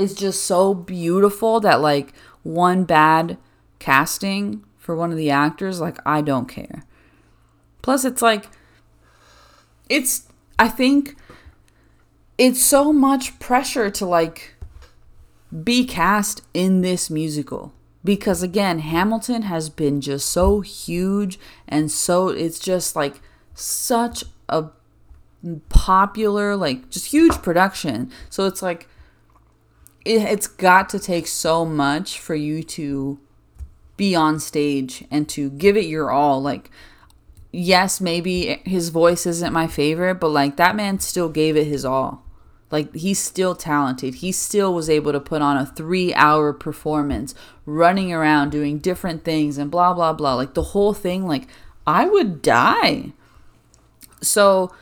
is 0.00 0.14
just 0.14 0.44
so 0.44 0.74
beautiful 0.74 1.60
that 1.60 1.80
like 1.80 2.12
one 2.42 2.84
bad 2.84 3.36
casting 3.78 4.64
for 4.78 4.96
one 4.96 5.10
of 5.10 5.16
the 5.16 5.30
actors 5.30 5.80
like 5.80 5.98
I 6.06 6.20
don't 6.22 6.48
care. 6.48 6.84
Plus 7.82 8.04
it's 8.04 8.22
like 8.22 8.48
it's 9.88 10.26
I 10.58 10.68
think 10.68 11.16
it's 12.38 12.62
so 12.62 12.92
much 12.92 13.38
pressure 13.38 13.90
to 13.90 14.06
like 14.06 14.54
be 15.64 15.84
cast 15.84 16.42
in 16.54 16.80
this 16.80 17.10
musical 17.10 17.72
because 18.04 18.42
again 18.42 18.78
Hamilton 18.78 19.42
has 19.42 19.68
been 19.68 20.00
just 20.00 20.30
so 20.30 20.60
huge 20.60 21.38
and 21.68 21.90
so 21.90 22.28
it's 22.28 22.58
just 22.58 22.94
like 22.96 23.20
such 23.54 24.24
a 24.48 24.66
popular 25.68 26.56
like 26.56 26.88
just 26.90 27.06
huge 27.06 27.42
production 27.42 28.10
so 28.28 28.46
it's 28.46 28.62
like 28.62 28.88
it, 30.04 30.22
it's 30.22 30.46
got 30.46 30.88
to 30.90 30.98
take 30.98 31.26
so 31.26 31.64
much 31.64 32.18
for 32.18 32.34
you 32.34 32.62
to 32.62 33.18
be 33.96 34.14
on 34.14 34.40
stage 34.40 35.04
and 35.10 35.28
to 35.28 35.50
give 35.50 35.76
it 35.76 35.84
your 35.84 36.10
all 36.10 36.40
like 36.40 36.70
yes 37.52 38.00
maybe 38.00 38.60
his 38.64 38.88
voice 38.88 39.26
isn't 39.26 39.52
my 39.52 39.66
favorite 39.66 40.14
but 40.14 40.28
like 40.28 40.56
that 40.56 40.74
man 40.74 40.98
still 40.98 41.28
gave 41.28 41.56
it 41.56 41.66
his 41.66 41.84
all 41.84 42.24
like 42.70 42.94
he's 42.94 43.18
still 43.18 43.54
talented. 43.54 44.16
He 44.16 44.30
still 44.30 44.72
was 44.72 44.88
able 44.88 45.12
to 45.12 45.20
put 45.20 45.42
on 45.42 45.56
a 45.56 45.66
three 45.66 46.14
hour 46.14 46.52
performance, 46.52 47.34
running 47.66 48.12
around 48.12 48.50
doing 48.50 48.78
different 48.78 49.24
things 49.24 49.58
and 49.58 49.70
blah, 49.70 49.92
blah, 49.92 50.12
blah. 50.12 50.34
Like 50.34 50.54
the 50.54 50.62
whole 50.62 50.94
thing, 50.94 51.26
like 51.26 51.48
I 51.86 52.08
would 52.08 52.42
die. 52.42 53.12
So 54.22 54.72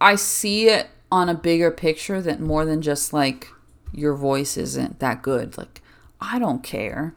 I 0.00 0.16
see 0.16 0.68
it 0.68 0.88
on 1.12 1.28
a 1.28 1.34
bigger 1.34 1.70
picture 1.70 2.20
that 2.20 2.40
more 2.40 2.64
than 2.64 2.82
just 2.82 3.12
like 3.12 3.48
your 3.92 4.14
voice 4.14 4.56
isn't 4.56 4.98
that 5.00 5.22
good. 5.22 5.58
Like 5.58 5.82
I 6.20 6.38
don't 6.38 6.62
care 6.62 7.14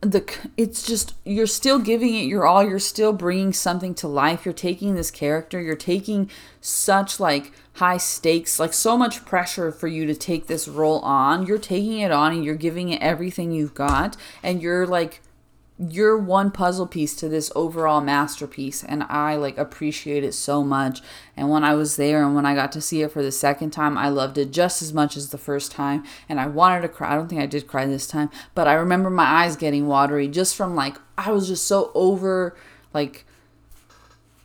the 0.00 0.24
it's 0.56 0.86
just 0.86 1.14
you're 1.24 1.46
still 1.46 1.78
giving 1.78 2.14
it 2.14 2.24
your 2.24 2.46
all 2.46 2.64
you're 2.64 2.78
still 2.78 3.12
bringing 3.12 3.52
something 3.52 3.94
to 3.94 4.08
life 4.08 4.46
you're 4.46 4.54
taking 4.54 4.94
this 4.94 5.10
character 5.10 5.60
you're 5.60 5.76
taking 5.76 6.30
such 6.60 7.20
like 7.20 7.52
high 7.74 7.98
stakes 7.98 8.58
like 8.58 8.72
so 8.72 8.96
much 8.96 9.24
pressure 9.26 9.70
for 9.70 9.88
you 9.88 10.06
to 10.06 10.14
take 10.14 10.46
this 10.46 10.66
role 10.66 11.00
on 11.00 11.44
you're 11.44 11.58
taking 11.58 11.98
it 11.98 12.10
on 12.10 12.32
and 12.32 12.44
you're 12.44 12.54
giving 12.54 12.88
it 12.88 13.02
everything 13.02 13.52
you've 13.52 13.74
got 13.74 14.16
and 14.42 14.62
you're 14.62 14.86
like 14.86 15.20
you're 15.88 16.18
one 16.18 16.50
puzzle 16.50 16.86
piece 16.86 17.14
to 17.14 17.28
this 17.28 17.50
overall 17.56 18.02
masterpiece 18.02 18.84
and 18.84 19.02
i 19.04 19.34
like 19.34 19.56
appreciate 19.56 20.22
it 20.22 20.34
so 20.34 20.62
much. 20.62 21.00
And 21.36 21.48
when 21.48 21.64
i 21.64 21.74
was 21.74 21.96
there 21.96 22.22
and 22.22 22.34
when 22.34 22.44
i 22.44 22.54
got 22.54 22.70
to 22.72 22.82
see 22.82 23.00
it 23.00 23.12
for 23.12 23.22
the 23.22 23.32
second 23.32 23.70
time 23.70 23.96
i 23.96 24.08
loved 24.08 24.36
it 24.36 24.50
just 24.50 24.82
as 24.82 24.92
much 24.92 25.16
as 25.16 25.30
the 25.30 25.38
first 25.38 25.72
time 25.72 26.04
and 26.28 26.38
i 26.38 26.46
wanted 26.46 26.82
to 26.82 26.88
cry. 26.88 27.12
I 27.12 27.14
don't 27.14 27.28
think 27.28 27.40
i 27.40 27.46
did 27.46 27.66
cry 27.66 27.86
this 27.86 28.06
time 28.06 28.28
but 28.54 28.68
i 28.68 28.74
remember 28.74 29.08
my 29.08 29.24
eyes 29.24 29.56
getting 29.56 29.86
watery 29.86 30.28
just 30.28 30.54
from 30.54 30.74
like 30.74 30.96
i 31.16 31.30
was 31.30 31.48
just 31.48 31.66
so 31.66 31.90
over 31.94 32.54
like 32.92 33.24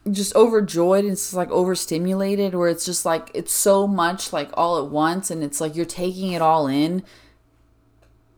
just 0.09 0.35
overjoyed 0.35 1.03
and 1.03 1.13
it's 1.13 1.33
like 1.33 1.49
overstimulated 1.49 2.53
where 2.55 2.69
it's 2.69 2.85
just 2.85 3.05
like 3.05 3.29
it's 3.33 3.53
so 3.53 3.87
much 3.87 4.31
like 4.31 4.49
all 4.53 4.77
at 4.77 4.89
once 4.89 5.29
and 5.29 5.43
it's 5.43 5.59
like 5.59 5.75
you're 5.75 5.83
taking 5.83 6.31
it 6.31 6.41
all 6.41 6.67
in 6.67 7.03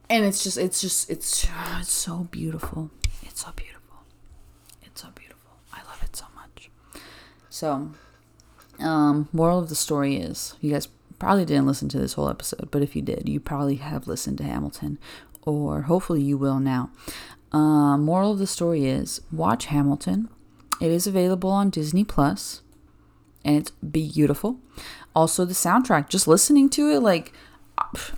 and 0.09 0.25
it's 0.25 0.43
just 0.43 0.57
it's 0.57 0.81
just 0.81 1.09
it's 1.09 1.47
it's 1.79 1.91
so 1.91 2.27
beautiful. 2.31 2.91
It's 3.23 3.41
so 3.41 3.51
beautiful. 3.55 4.03
It's 4.83 5.01
so 5.01 5.09
beautiful. 5.15 5.51
I 5.73 5.83
love 5.83 6.01
it 6.03 6.15
so 6.15 6.25
much. 6.35 6.69
So 7.49 7.91
um 8.79 9.27
moral 9.33 9.59
of 9.59 9.69
the 9.69 9.75
story 9.75 10.17
is 10.17 10.53
you 10.61 10.71
guys 10.71 10.87
probably 11.19 11.45
didn't 11.45 11.65
listen 11.65 11.89
to 11.89 11.97
this 11.97 12.13
whole 12.13 12.29
episode 12.29 12.69
but 12.69 12.83
if 12.83 12.95
you 12.95 13.01
did 13.01 13.27
you 13.27 13.39
probably 13.39 13.77
have 13.77 14.07
listened 14.07 14.37
to 14.37 14.43
hamilton 14.43 14.99
or 15.43 15.83
hopefully 15.83 16.21
you 16.21 16.37
will 16.37 16.59
now. 16.59 16.91
Um, 17.53 18.03
moral 18.03 18.33
of 18.33 18.39
the 18.39 18.45
story 18.45 18.85
is 18.85 19.21
watch 19.31 19.67
hamilton. 19.67 20.29
It 20.81 20.91
is 20.91 21.07
available 21.07 21.49
on 21.49 21.69
disney 21.69 22.03
plus 22.03 22.61
and 23.43 23.55
it's 23.55 23.71
beautiful. 23.71 24.59
Also 25.15 25.45
the 25.45 25.53
soundtrack 25.53 26.09
just 26.09 26.27
listening 26.27 26.69
to 26.69 26.89
it 26.89 26.99
like 26.99 27.33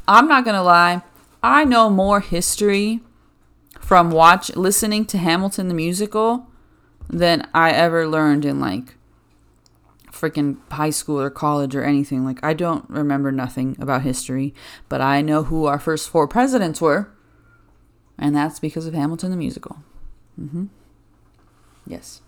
i'm 0.08 0.28
not 0.28 0.46
gonna 0.46 0.64
lie 0.64 1.02
I 1.42 1.64
know 1.64 1.90
more 1.90 2.20
history 2.20 3.02
from 3.80 4.12
watch 4.12 4.56
listening 4.56 5.06
to 5.06 5.18
Hamilton 5.18 5.68
the 5.68 5.74
musical 5.74 6.48
than 7.10 7.48
I 7.54 7.72
ever 7.72 8.08
learned 8.08 8.46
in 8.46 8.60
like 8.60 8.96
freaking 10.12 10.58
high 10.72 10.90
school 10.90 11.20
or 11.20 11.30
college 11.30 11.76
or 11.76 11.84
anything. 11.84 12.26
Like 12.26 12.44
I 12.44 12.54
don't 12.54 12.90
remember 12.90 13.32
nothing 13.32 13.78
about 13.80 14.02
history, 14.02 14.54
but 14.90 15.02
I 15.02 15.22
know 15.22 15.44
who 15.44 15.66
our 15.66 15.80
first 15.80 16.10
four 16.10 16.28
presidents 16.28 16.82
were, 16.82 17.10
and 18.18 18.36
that's 18.36 18.60
because 18.60 18.86
of 18.86 18.94
Hamilton 18.94 19.32
the 19.32 19.38
musical. 19.38 19.78
Mm-hmm. 20.40 20.66
Yes. 21.88 22.22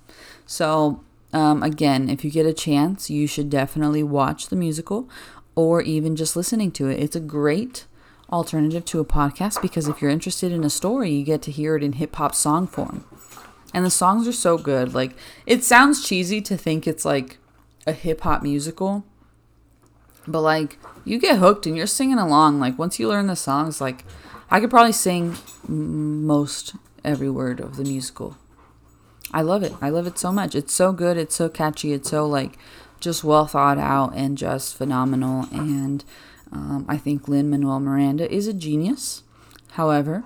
So 0.46 1.04
um, 1.34 1.64
again, 1.64 2.10
if 2.10 2.26
you 2.26 2.32
get 2.32 2.46
a 2.46 2.54
chance, 2.54 3.10
you 3.10 3.28
should 3.28 3.50
definitely 3.50 4.04
watch 4.04 4.48
the 4.48 4.56
musical, 4.56 5.10
or 5.56 5.82
even 5.82 6.16
just 6.16 6.36
listening 6.36 6.72
to 6.72 6.88
it. 6.88 7.00
It's 7.00 7.16
a 7.16 7.22
great 7.22 7.86
alternative 8.32 8.86
to 8.86 9.00
a 9.00 9.06
podcast 9.06 9.62
because 9.62 9.88
if 9.88 10.02
you're 10.02 10.12
interested 10.12 10.52
in 10.52 10.64
a 10.64 10.70
story, 10.70 11.12
you 11.12 11.24
get 11.24 11.42
to 11.44 11.52
hear 11.52 11.76
it 11.76 11.84
in 11.84 11.94
hip 11.94 12.16
hop 12.16 12.34
song 12.34 12.68
form. 12.68 13.06
And 13.74 13.86
the 13.86 13.90
songs 13.90 14.28
are 14.28 14.34
so 14.34 14.58
good. 14.58 14.94
Like, 14.94 15.16
it 15.46 15.64
sounds 15.64 16.06
cheesy 16.06 16.42
to 16.42 16.58
think 16.58 16.88
it's 16.88 17.06
like 17.06 17.38
a 17.88 17.94
hip 17.94 18.22
hop 18.22 18.44
musical, 18.44 19.04
but 20.28 20.42
like, 20.42 20.78
you 21.04 21.20
get 21.20 21.40
hooked 21.40 21.66
and 21.66 21.76
you're 21.76 21.88
singing 21.88 22.20
along. 22.20 22.60
Like, 22.60 22.78
once 22.78 23.00
you 23.00 23.08
learn 23.08 23.28
the 23.28 23.36
songs, 23.36 23.82
like, 23.82 24.06
I 24.50 24.60
could 24.60 24.70
probably 24.70 24.92
sing 24.92 25.36
most 25.68 26.76
every 27.04 27.30
word 27.30 27.60
of 27.60 27.78
the 27.78 27.84
musical. 27.84 28.38
I 29.32 29.42
love 29.42 29.64
it. 29.64 29.74
I 29.82 29.90
love 29.90 30.08
it 30.08 30.20
so 30.20 30.32
much. 30.32 30.56
It's 30.56 30.74
so 30.74 30.92
good. 30.92 31.18
It's 31.18 31.36
so 31.36 31.48
catchy. 31.48 31.94
It's 31.94 32.10
so, 32.10 32.28
like, 32.28 32.58
just 33.00 33.24
well 33.24 33.48
thought 33.48 33.78
out 33.78 34.14
and 34.14 34.38
just 34.38 34.76
phenomenal. 34.76 35.48
And, 35.52 36.04
um, 36.52 36.86
I 36.88 36.98
think 36.98 37.28
Lin 37.28 37.50
Manuel 37.50 37.80
Miranda 37.80 38.32
is 38.32 38.48
a 38.48 38.54
genius. 38.54 39.24
However, 39.72 40.26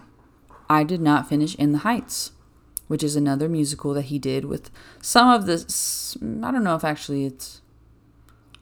I 0.70 0.84
did 0.84 1.02
not 1.02 1.30
finish 1.30 1.56
In 1.56 1.72
the 1.72 1.80
Heights, 1.80 2.32
which 2.88 3.04
is 3.04 3.16
another 3.16 3.48
musical 3.48 3.94
that 3.94 4.04
he 4.04 4.18
did 4.18 4.46
with 4.46 4.72
some 5.02 5.30
of 5.30 5.46
the. 5.46 5.64
I 6.44 6.52
don't 6.52 6.64
know 6.64 6.76
if 6.76 6.84
actually 6.84 7.26
it's. 7.26 7.62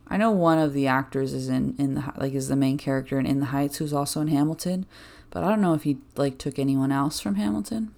I 0.07 0.17
know 0.17 0.31
one 0.31 0.59
of 0.59 0.73
the 0.73 0.87
actors 0.87 1.33
is 1.33 1.47
in 1.47 1.75
in 1.77 1.95
the 1.95 2.13
like 2.17 2.33
is 2.33 2.49
the 2.49 2.55
main 2.55 2.77
character 2.77 3.17
in 3.17 3.25
In 3.25 3.39
the 3.39 3.47
Heights, 3.47 3.77
who's 3.77 3.93
also 3.93 4.19
in 4.19 4.27
Hamilton, 4.27 4.85
but 5.29 5.43
I 5.43 5.49
don't 5.49 5.61
know 5.61 5.73
if 5.73 5.83
he 5.83 5.97
like 6.15 6.37
took 6.37 6.59
anyone 6.59 6.91
else 6.91 7.19
from 7.21 7.35
Hamilton. 7.35 7.93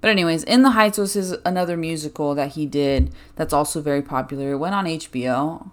But 0.00 0.10
anyways, 0.10 0.44
In 0.44 0.62
the 0.62 0.70
Heights 0.70 0.98
was 0.98 1.12
his 1.12 1.32
another 1.44 1.76
musical 1.76 2.34
that 2.34 2.52
he 2.52 2.64
did 2.64 3.12
that's 3.36 3.52
also 3.52 3.80
very 3.82 4.02
popular. 4.02 4.52
It 4.52 4.58
went 4.58 4.74
on 4.74 4.86
HBO 4.86 5.70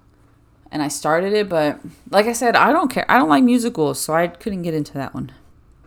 and 0.72 0.82
I 0.82 0.88
started 0.88 1.34
it, 1.34 1.50
but 1.50 1.80
like 2.10 2.28
I 2.28 2.34
said, 2.34 2.56
I 2.56 2.72
don't 2.72 2.90
care. 2.90 3.06
I 3.10 3.18
don't 3.18 3.30
like 3.30 3.44
musicals, 3.44 4.00
so 4.00 4.14
I 4.14 4.28
couldn't 4.28 4.62
get 4.62 4.74
into 4.74 4.94
that 4.94 5.14
one. 5.14 5.32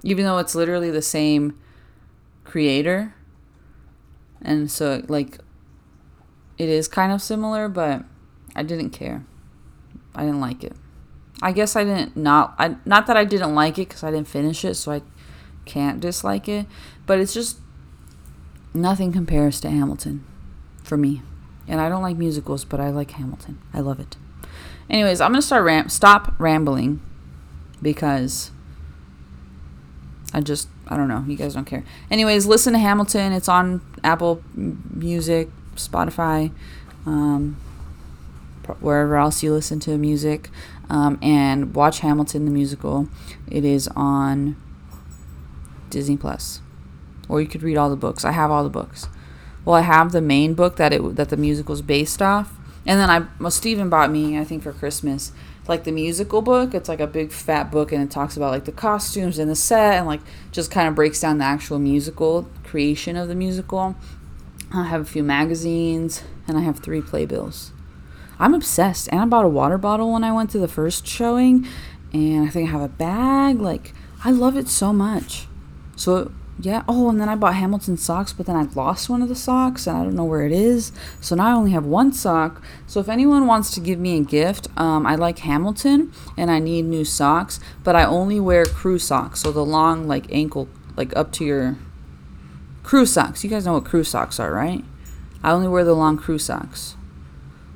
Even 0.03 0.25
though 0.25 0.39
it's 0.39 0.55
literally 0.55 0.91
the 0.91 1.03
same 1.03 1.59
creator. 2.45 3.15
And 4.43 4.71
so 4.71 5.03
like 5.09 5.39
it 6.59 6.69
is 6.69 6.87
kind 6.87 7.13
of 7.13 7.23
similar, 7.23 7.69
but 7.69 8.05
I 8.55 8.63
didn't 8.63 8.91
care. 8.91 9.25
I 10.15 10.25
didn't 10.25 10.41
like 10.41 10.63
it. 10.63 10.77
I 11.43 11.53
guess 11.53 11.75
I 11.75 11.85
didn't 11.85 12.17
not 12.17 12.55
I 12.59 12.77
not 12.85 13.07
that 13.07 13.17
I 13.17 13.25
didn't 13.25 13.55
like 13.55 13.79
it 13.79 13.89
cuz 13.89 14.05
I 14.05 14.11
didn't 14.11 14.29
finish 14.29 14.65
it, 14.67 14.75
so 14.75 14.93
I 14.93 15.03
can't 15.65 15.99
dislike 15.99 16.47
it, 16.47 16.67
but 17.07 17.19
it's 17.19 17.33
just 17.33 17.59
nothing 18.75 19.13
compares 19.13 19.61
to 19.63 19.71
Hamilton 19.71 20.25
for 20.83 20.99
me. 20.99 21.23
And 21.67 21.81
I 21.81 21.89
don't 21.89 22.03
like 22.03 22.19
musicals, 22.19 22.67
but 22.67 22.81
I 22.81 22.91
like 22.91 23.13
Hamilton. 23.13 23.59
I 23.73 23.81
love 23.81 23.99
it. 23.99 24.19
Anyways, 24.91 25.21
I'm 25.21 25.33
gonna 25.33 25.43
start 25.43 25.65
ram- 25.65 25.89
stop 25.89 26.35
rambling 26.39 27.01
because 27.81 28.51
I 30.33 30.41
just 30.41 30.69
I 30.89 30.97
don't 30.97 31.09
know. 31.09 31.25
You 31.27 31.37
guys 31.37 31.55
don't 31.55 31.65
care. 31.65 31.85
Anyways, 32.11 32.47
listen 32.47 32.73
to 32.75 32.79
Hamilton. 32.79 33.33
It's 33.33 33.49
on 33.49 33.81
Apple 34.03 34.43
Music, 34.55 35.49
Spotify, 35.77 36.51
um, 37.07 37.57
wherever 38.81 39.17
else 39.17 39.43
you 39.43 39.53
listen 39.53 39.81
to 39.81 39.97
music, 39.97 40.51
um, 40.91 41.19
and 41.23 41.75
watch 41.75 42.01
Hamilton 42.01 42.45
the 42.45 42.51
musical. 42.51 43.09
It 43.51 43.65
is 43.65 43.89
on 43.97 44.57
Disney 45.89 46.17
Plus, 46.17 46.61
or 47.29 47.41
you 47.41 47.47
could 47.47 47.63
read 47.63 47.77
all 47.77 47.89
the 47.89 47.97
books. 47.97 48.25
I 48.25 48.33
have 48.33 48.51
all 48.51 48.65
the 48.65 48.71
books. 48.71 49.09
Well, 49.65 49.77
I 49.77 49.81
have 49.81 50.13
the 50.13 50.21
main 50.21 50.53
book 50.53 50.77
that 50.77 50.93
it 50.93 51.17
that 51.17 51.31
the 51.31 51.37
musical's 51.39 51.81
based 51.81 52.21
off, 52.21 52.53
and 52.87 53.01
then 53.01 53.11
I 53.11 53.27
well 53.41 53.51
Steven 53.51 53.89
bought 53.89 54.11
me 54.11 54.39
I 54.39 54.45
think 54.45 54.63
for 54.63 54.73
Christmas 54.73 55.33
like 55.69 55.85
the 55.85 55.93
musical 55.93 56.43
book. 56.43 56.75
It's 56.75 56.89
like 56.89 57.01
a 57.01 57.07
big 57.07 57.33
fat 57.33 57.71
book 57.71 57.93
and 57.93 58.03
it 58.03 58.11
talks 58.11 58.37
about 58.37 58.51
like 58.51 58.65
the 58.65 58.73
costumes 58.73 59.39
and 59.39 59.51
the 59.51 59.57
set 59.57 59.95
and 59.95 60.07
like 60.07 60.21
just 60.53 60.71
kind 60.71 60.89
of 60.89 60.95
breaks 60.95 61.21
down 61.21 61.39
the 61.39 61.45
actual 61.45 61.79
musical 61.79 62.49
creation 62.65 63.17
of 63.17 63.29
the 63.29 63.35
musical. 63.35 63.97
I 64.73 64.85
have 64.85 65.01
a 65.01 65.05
few 65.05 65.23
magazines 65.23 66.23
and 66.47 66.59
I 66.59 66.61
have 66.61 66.81
three 66.81 67.01
playbills. 67.01 67.73
I'm 68.39 68.55
obsessed. 68.55 69.09
And 69.11 69.21
I 69.21 69.25
bought 69.27 69.45
a 69.45 69.49
water 69.49 69.79
bottle 69.79 70.13
when 70.13 70.25
I 70.25 70.33
went 70.33 70.51
to 70.51 70.59
the 70.59 70.69
first 70.69 71.07
showing 71.07 71.67
and 72.13 72.47
I 72.47 72.51
think 72.51 72.69
I 72.69 72.73
have 72.73 72.83
a 72.83 72.89
bag 72.89 73.61
like 73.61 73.95
I 74.25 74.31
love 74.31 74.57
it 74.57 74.69
so 74.69 74.93
much. 74.93 75.47
So 75.97 76.33
yeah. 76.59 76.85
Oh, 76.87 77.09
and 77.11 77.21
then 77.21 77.29
I 77.29 77.35
bought 77.35 77.55
Hamilton 77.55 77.97
socks, 77.97 78.33
but 78.33 78.47
then 78.47 78.57
I 78.57 78.63
lost 78.75 79.09
one 79.09 79.23
of 79.23 79.29
the 79.29 79.35
socks 79.35 79.87
and 79.87 79.97
I 79.97 80.05
don't 80.05 80.15
know 80.15 80.25
where 80.25 80.47
it 80.47 80.53
is. 80.53 80.93
So 81.21 81.35
now 81.35 81.49
I 81.49 81.53
only 81.53 81.73
have 81.73 81.85
one 81.85 82.13
sock. 82.13 82.63
So 82.87 83.01
if 83.01 83.09
anyone 83.09 83.47
wants 83.47 83.73
to 83.73 83.81
give 83.81 83.99
me 83.99 84.19
a 84.19 84.23
gift, 84.23 84.69
um, 84.77 85.05
I 85.05 85.17
like 85.17 85.41
Hamilton 85.41 86.13
and 86.37 86.51
I 86.51 86.61
need 86.61 86.85
new 86.85 87.05
socks, 87.05 87.59
but 87.83 87.97
I 87.97 88.05
only 88.05 88.39
wear 88.39 88.65
crew 88.65 88.99
socks. 88.99 89.41
So 89.41 89.51
the 89.51 89.65
long, 89.65 90.07
like 90.07 90.33
ankle, 90.33 90.69
like 90.97 91.15
up 91.17 91.33
to 91.33 91.45
your 91.45 91.77
crew 92.85 93.07
socks. 93.07 93.43
You 93.43 93.51
guys 93.51 93.67
know 93.67 93.75
what 93.75 93.85
crew 93.85 94.05
socks 94.05 94.39
are, 94.39 94.53
right? 94.53 94.85
I 95.43 95.51
only 95.51 95.69
wear 95.69 95.85
the 95.85 95.95
long 95.95 96.17
crew 96.17 96.39
socks. 96.39 96.95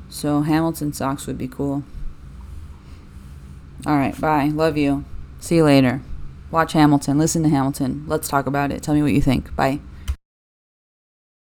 So 0.08 0.42
Hamilton 0.42 0.92
socks 0.92 1.26
would 1.26 1.36
be 1.36 1.48
cool. 1.48 1.82
All 3.86 3.96
right. 3.96 4.18
Bye. 4.20 4.46
Love 4.46 4.76
you. 4.76 5.04
See 5.40 5.56
you 5.56 5.64
later. 5.64 6.00
Watch 6.50 6.72
Hamilton. 6.72 7.18
Listen 7.18 7.42
to 7.42 7.48
Hamilton. 7.48 8.04
Let's 8.06 8.28
talk 8.28 8.46
about 8.46 8.72
it. 8.72 8.82
Tell 8.82 8.94
me 8.94 9.02
what 9.02 9.12
you 9.12 9.20
think. 9.20 9.54
Bye. 9.54 9.80